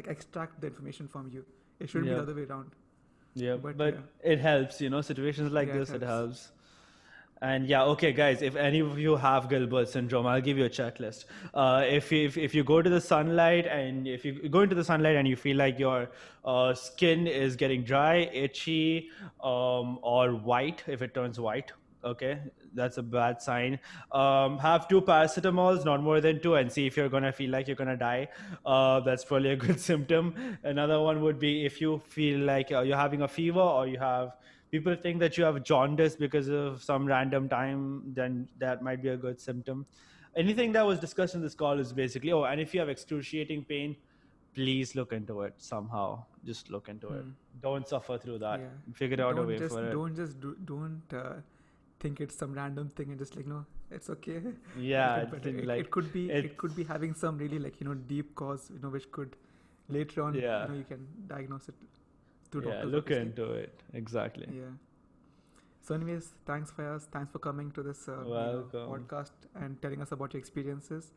like 0.00 0.06
extract 0.06 0.60
the 0.60 0.66
information 0.68 1.08
from 1.16 1.28
you. 1.38 1.44
It 1.80 1.88
shouldn't 1.90 2.08
Yeah. 2.10 2.14
be 2.20 2.26
the 2.26 2.30
other 2.30 2.34
way 2.40 2.46
around. 2.50 2.70
Yeah, 3.34 3.56
But, 3.56 3.76
but, 3.76 3.94
yeah. 3.94 4.32
it 4.32 4.38
helps, 4.40 4.80
you 4.80 4.90
know, 4.90 5.00
situations 5.00 5.52
like 5.52 5.68
Yeah, 5.68 5.78
this, 5.78 5.90
it 5.90 6.02
helps. 6.02 6.46
helps. 6.46 6.52
And 7.40 7.68
yeah, 7.68 7.84
okay, 7.94 8.12
guys, 8.12 8.42
if 8.42 8.56
any 8.56 8.80
of 8.80 8.98
you 8.98 9.14
have 9.24 9.48
Gilbert 9.48 9.88
syndrome, 9.88 10.26
I'll 10.26 10.40
give 10.40 10.58
you 10.58 10.64
a 10.64 10.70
checklist. 10.70 11.26
Uh, 11.54 11.84
if, 11.88 12.10
you, 12.10 12.26
if 12.26 12.36
if 12.36 12.52
you 12.52 12.64
go 12.64 12.82
to 12.82 12.90
the 12.90 13.00
sunlight 13.00 13.66
and 13.66 14.08
if 14.08 14.24
you 14.24 14.48
go 14.48 14.62
into 14.62 14.74
the 14.74 14.82
sunlight 14.82 15.14
and 15.14 15.28
you 15.28 15.36
feel 15.36 15.56
like 15.56 15.78
your 15.78 16.10
uh, 16.44 16.74
skin 16.74 17.28
is 17.28 17.54
getting 17.54 17.84
dry, 17.84 18.16
itchy, 18.46 19.10
um, 19.40 20.00
or 20.02 20.32
white, 20.34 20.82
if 20.88 21.00
it 21.00 21.14
turns 21.14 21.38
white, 21.38 21.70
okay, 22.04 22.38
that's 22.74 22.98
a 22.98 23.02
bad 23.02 23.40
sign. 23.42 23.78
Um, 24.12 24.58
have 24.58 24.88
two 24.88 25.00
paracetamols, 25.00 25.84
not 25.84 26.02
more 26.02 26.20
than 26.20 26.40
two, 26.40 26.54
and 26.56 26.70
see 26.70 26.86
if 26.86 26.96
you're 26.96 27.08
gonna 27.08 27.32
feel 27.32 27.50
like 27.50 27.66
you're 27.66 27.76
gonna 27.76 27.96
die. 27.96 28.28
Uh, 28.64 29.00
that's 29.00 29.24
probably 29.24 29.50
a 29.50 29.56
good 29.66 29.80
symptom. 29.80 30.58
Another 30.62 31.00
one 31.00 31.22
would 31.22 31.38
be 31.38 31.64
if 31.64 31.80
you 31.80 32.00
feel 32.08 32.40
like 32.40 32.72
uh, 32.72 32.80
you're 32.80 32.96
having 32.96 33.22
a 33.22 33.28
fever 33.28 33.60
or 33.60 33.86
you 33.86 33.98
have 33.98 34.36
people 34.70 34.94
think 34.94 35.18
that 35.20 35.38
you 35.38 35.44
have 35.44 35.62
jaundice 35.62 36.16
because 36.16 36.48
of 36.48 36.82
some 36.82 37.06
random 37.06 37.48
time, 37.48 38.02
then 38.14 38.48
that 38.58 38.82
might 38.82 39.02
be 39.02 39.08
a 39.08 39.16
good 39.16 39.40
symptom. 39.40 39.86
Anything 40.36 40.72
that 40.72 40.86
was 40.86 41.00
discussed 41.00 41.34
in 41.34 41.42
this 41.42 41.54
call 41.54 41.80
is 41.80 41.92
basically, 41.92 42.32
oh, 42.32 42.44
and 42.44 42.60
if 42.60 42.74
you 42.74 42.80
have 42.80 42.88
excruciating 42.88 43.64
pain, 43.64 43.96
please 44.54 44.94
look 44.94 45.12
into 45.12 45.42
it 45.42 45.54
somehow. 45.58 46.22
Just 46.44 46.70
look 46.70 46.88
into 46.88 47.08
it. 47.08 47.22
Hmm. 47.22 47.30
Don't 47.62 47.88
suffer 47.88 48.18
through 48.18 48.38
that. 48.38 48.60
Yeah. 48.60 48.94
Figure 48.94 49.22
out 49.24 49.32
a 49.32 49.36
don't 49.36 49.46
way 49.48 49.58
just 49.58 49.74
for 49.74 49.88
it. 49.88 49.92
don't 49.92 50.14
just 50.14 50.40
do, 50.40 50.56
don't 50.64 51.02
uh, 51.12 51.34
think 52.00 52.20
it's 52.20 52.36
some 52.36 52.52
random 52.52 52.88
thing 52.88 53.10
and 53.10 53.18
just 53.18 53.36
like 53.36 53.46
no, 53.46 53.64
it's 53.90 54.10
okay. 54.10 54.40
Yeah, 54.76 55.16
It'll 55.16 55.20
I 55.20 55.20
get 55.20 55.30
better. 55.30 55.42
think, 55.44 55.58
it, 55.58 55.66
like 55.66 55.80
it 55.80 55.90
could 55.90 56.12
be 56.12 56.30
it, 56.30 56.56
could 56.58 56.74
be 56.76 56.84
having 56.84 57.14
some 57.14 57.38
really 57.38 57.58
like 57.58 57.80
you 57.80 57.86
know 57.88 57.94
deep 57.94 58.34
cause 58.34 58.70
you 58.72 58.78
know 58.82 58.88
which 58.90 59.10
could 59.12 59.36
later 59.88 60.22
on 60.22 60.34
Yeah. 60.34 60.62
you 60.62 60.68
know 60.68 60.74
you 60.78 60.84
can 60.84 61.06
diagnose 61.26 61.68
it 61.68 61.74
through 62.50 62.62
yeah, 62.66 62.74
doctors. 62.74 62.92
look 62.92 63.04
obviously. 63.04 63.26
into 63.26 63.52
it. 63.52 63.82
Exactly. 63.94 64.48
Yeah. 64.52 64.76
So, 65.82 65.94
anyways, 65.94 66.32
thanks 66.44 66.70
for 66.70 66.86
us. 66.94 67.06
Thanks 67.10 67.30
for 67.32 67.38
coming 67.38 67.70
to 67.72 67.82
this 67.82 68.08
uh, 68.08 68.16
you 68.24 68.28
know, 68.30 68.64
podcast 68.72 69.30
and 69.54 69.80
telling 69.80 70.02
us 70.02 70.12
about 70.12 70.34
your 70.34 70.38
experiences. 70.40 71.12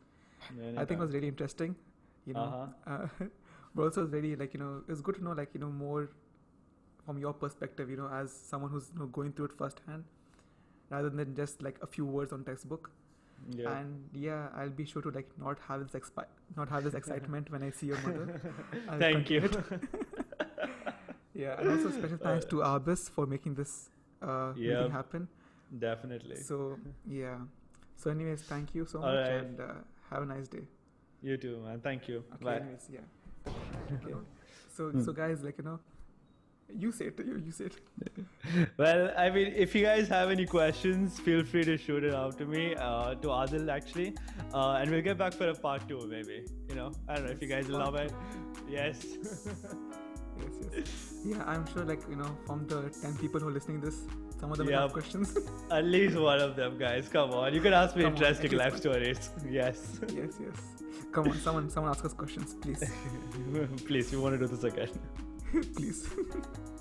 I 0.78 0.84
think 0.86 0.98
it 0.98 1.04
was 1.04 1.12
really 1.12 1.28
interesting. 1.28 1.76
You 2.26 2.34
know, 2.34 2.68
uh 2.86 3.06
but 3.74 3.82
also 3.82 4.04
it's 4.04 4.12
really 4.12 4.34
like 4.36 4.54
you 4.54 4.60
know 4.60 4.82
it's 4.88 5.00
good 5.00 5.16
to 5.16 5.24
know 5.24 5.32
like 5.32 5.50
you 5.54 5.60
know 5.60 5.70
more 5.70 6.08
from 7.04 7.18
your 7.18 7.32
perspective. 7.32 7.90
You 7.90 7.96
know, 7.98 8.08
as 8.08 8.32
someone 8.32 8.70
who's 8.70 8.90
you 8.94 9.00
know 9.00 9.06
going 9.06 9.32
through 9.32 9.46
it 9.46 9.52
firsthand, 9.58 10.04
rather 10.92 11.10
than 11.10 11.34
just 11.34 11.62
like 11.66 11.78
a 11.82 11.86
few 11.96 12.04
words 12.18 12.32
on 12.38 12.44
textbook. 12.50 12.90
yeah. 13.58 13.70
And 13.76 14.18
yeah, 14.24 14.48
I'll 14.62 14.74
be 14.80 14.84
sure 14.90 15.02
to 15.04 15.10
like 15.18 15.30
not 15.44 15.58
have 15.68 15.80
this 15.86 15.94
expi- 16.00 16.32
not 16.56 16.68
have 16.74 16.84
this 16.88 16.94
excitement 17.00 17.50
when 17.54 17.62
I 17.68 17.70
see 17.78 17.86
your 17.92 18.00
mother. 18.08 18.26
I'll 18.88 18.98
Thank 19.04 19.30
you. 19.36 19.40
yeah, 21.34 21.58
and 21.58 21.68
also 21.70 21.90
special 21.90 22.18
thanks 22.18 22.44
to 22.46 22.56
Arbis 22.56 23.08
for 23.10 23.26
making 23.26 23.54
this 23.54 23.90
uh, 24.22 24.52
Yep. 24.56 24.56
meeting 24.56 24.92
happen. 24.92 25.28
Definitely. 25.78 26.36
So 26.36 26.78
yeah. 27.06 27.38
So 27.96 28.10
anyways, 28.10 28.42
thank 28.42 28.74
you 28.74 28.84
so 28.86 28.98
All 29.00 29.06
much 29.12 29.28
right. 29.28 29.40
and 29.44 29.60
uh, 29.60 29.72
have 30.10 30.22
a 30.22 30.26
nice 30.26 30.48
day. 30.48 30.64
you 31.22 31.36
too, 31.36 31.58
man. 31.64 31.80
Thank 31.80 32.08
you. 32.08 32.22
Okay, 32.34 32.44
Bye. 32.44 32.56
anyways, 32.56 32.88
yeah. 32.92 33.00
Okay. 33.96 34.14
So 34.76 34.90
Hmm. 34.90 35.02
so 35.08 35.12
guys, 35.12 35.42
like 35.50 35.58
you 35.58 35.64
know, 35.64 35.78
you 36.78 36.92
say 36.92 37.06
it. 37.06 37.18
You 37.24 37.36
you 37.44 37.52
say 37.52 37.66
it. 37.66 37.76
Well, 38.76 39.10
I 39.16 39.30
mean, 39.30 39.52
if 39.64 39.74
you 39.74 39.82
guys 39.84 40.08
have 40.08 40.30
any 40.30 40.46
questions, 40.46 41.18
feel 41.18 41.44
free 41.44 41.64
to 41.64 41.76
shoot 41.76 42.04
it 42.04 42.14
out 42.14 42.36
to 42.38 42.44
me, 42.44 42.74
uh, 42.74 43.14
to 43.14 43.28
Adil 43.28 43.68
actually, 43.70 44.14
uh, 44.52 44.78
and 44.80 44.90
we'll 44.90 45.02
get 45.02 45.18
back 45.18 45.32
for 45.34 45.48
a 45.48 45.54
part 45.54 45.88
two, 45.88 46.00
maybe. 46.08 46.44
You 46.68 46.74
know, 46.74 46.92
I 47.08 47.14
don't 47.16 47.26
know 47.26 47.32
if 47.32 47.40
you 47.42 47.48
guys 47.48 47.68
love 47.68 47.94
it. 47.94 48.12
Yes. 48.68 49.04
Yes, 50.42 50.54
yes. 50.76 51.14
Yeah, 51.24 51.42
I'm 51.46 51.64
sure 51.72 51.84
like 51.84 52.00
you 52.08 52.16
know 52.16 52.28
from 52.46 52.66
the 52.66 52.78
ten 53.00 53.16
people 53.18 53.38
who 53.38 53.48
are 53.48 53.52
listening 53.52 53.80
this, 53.80 53.98
some 54.40 54.50
of 54.50 54.58
them 54.58 54.66
will 54.66 54.78
have 54.80 54.92
questions. 54.92 55.36
At 55.70 55.84
least 55.84 56.16
one 56.16 56.40
of 56.40 56.56
them, 56.56 56.78
guys. 56.78 57.08
Come 57.08 57.32
on, 57.32 57.54
you 57.54 57.60
can 57.60 57.74
ask 57.74 57.94
me 57.94 58.02
Come 58.02 58.14
interesting 58.14 58.50
least 58.50 58.62
life 58.64 58.76
stories. 58.78 59.30
Yes. 59.48 60.00
yes, 60.08 60.40
yes. 60.40 60.82
Come 61.12 61.28
on, 61.28 61.36
someone, 61.38 61.68
someone 61.68 61.92
ask 61.92 62.04
us 62.04 62.14
questions, 62.14 62.54
please, 62.54 62.82
Please, 63.86 64.10
we 64.10 64.18
want 64.18 64.34
to 64.34 64.38
do 64.38 64.46
this 64.46 64.64
again? 64.64 64.88
please. 65.76 66.08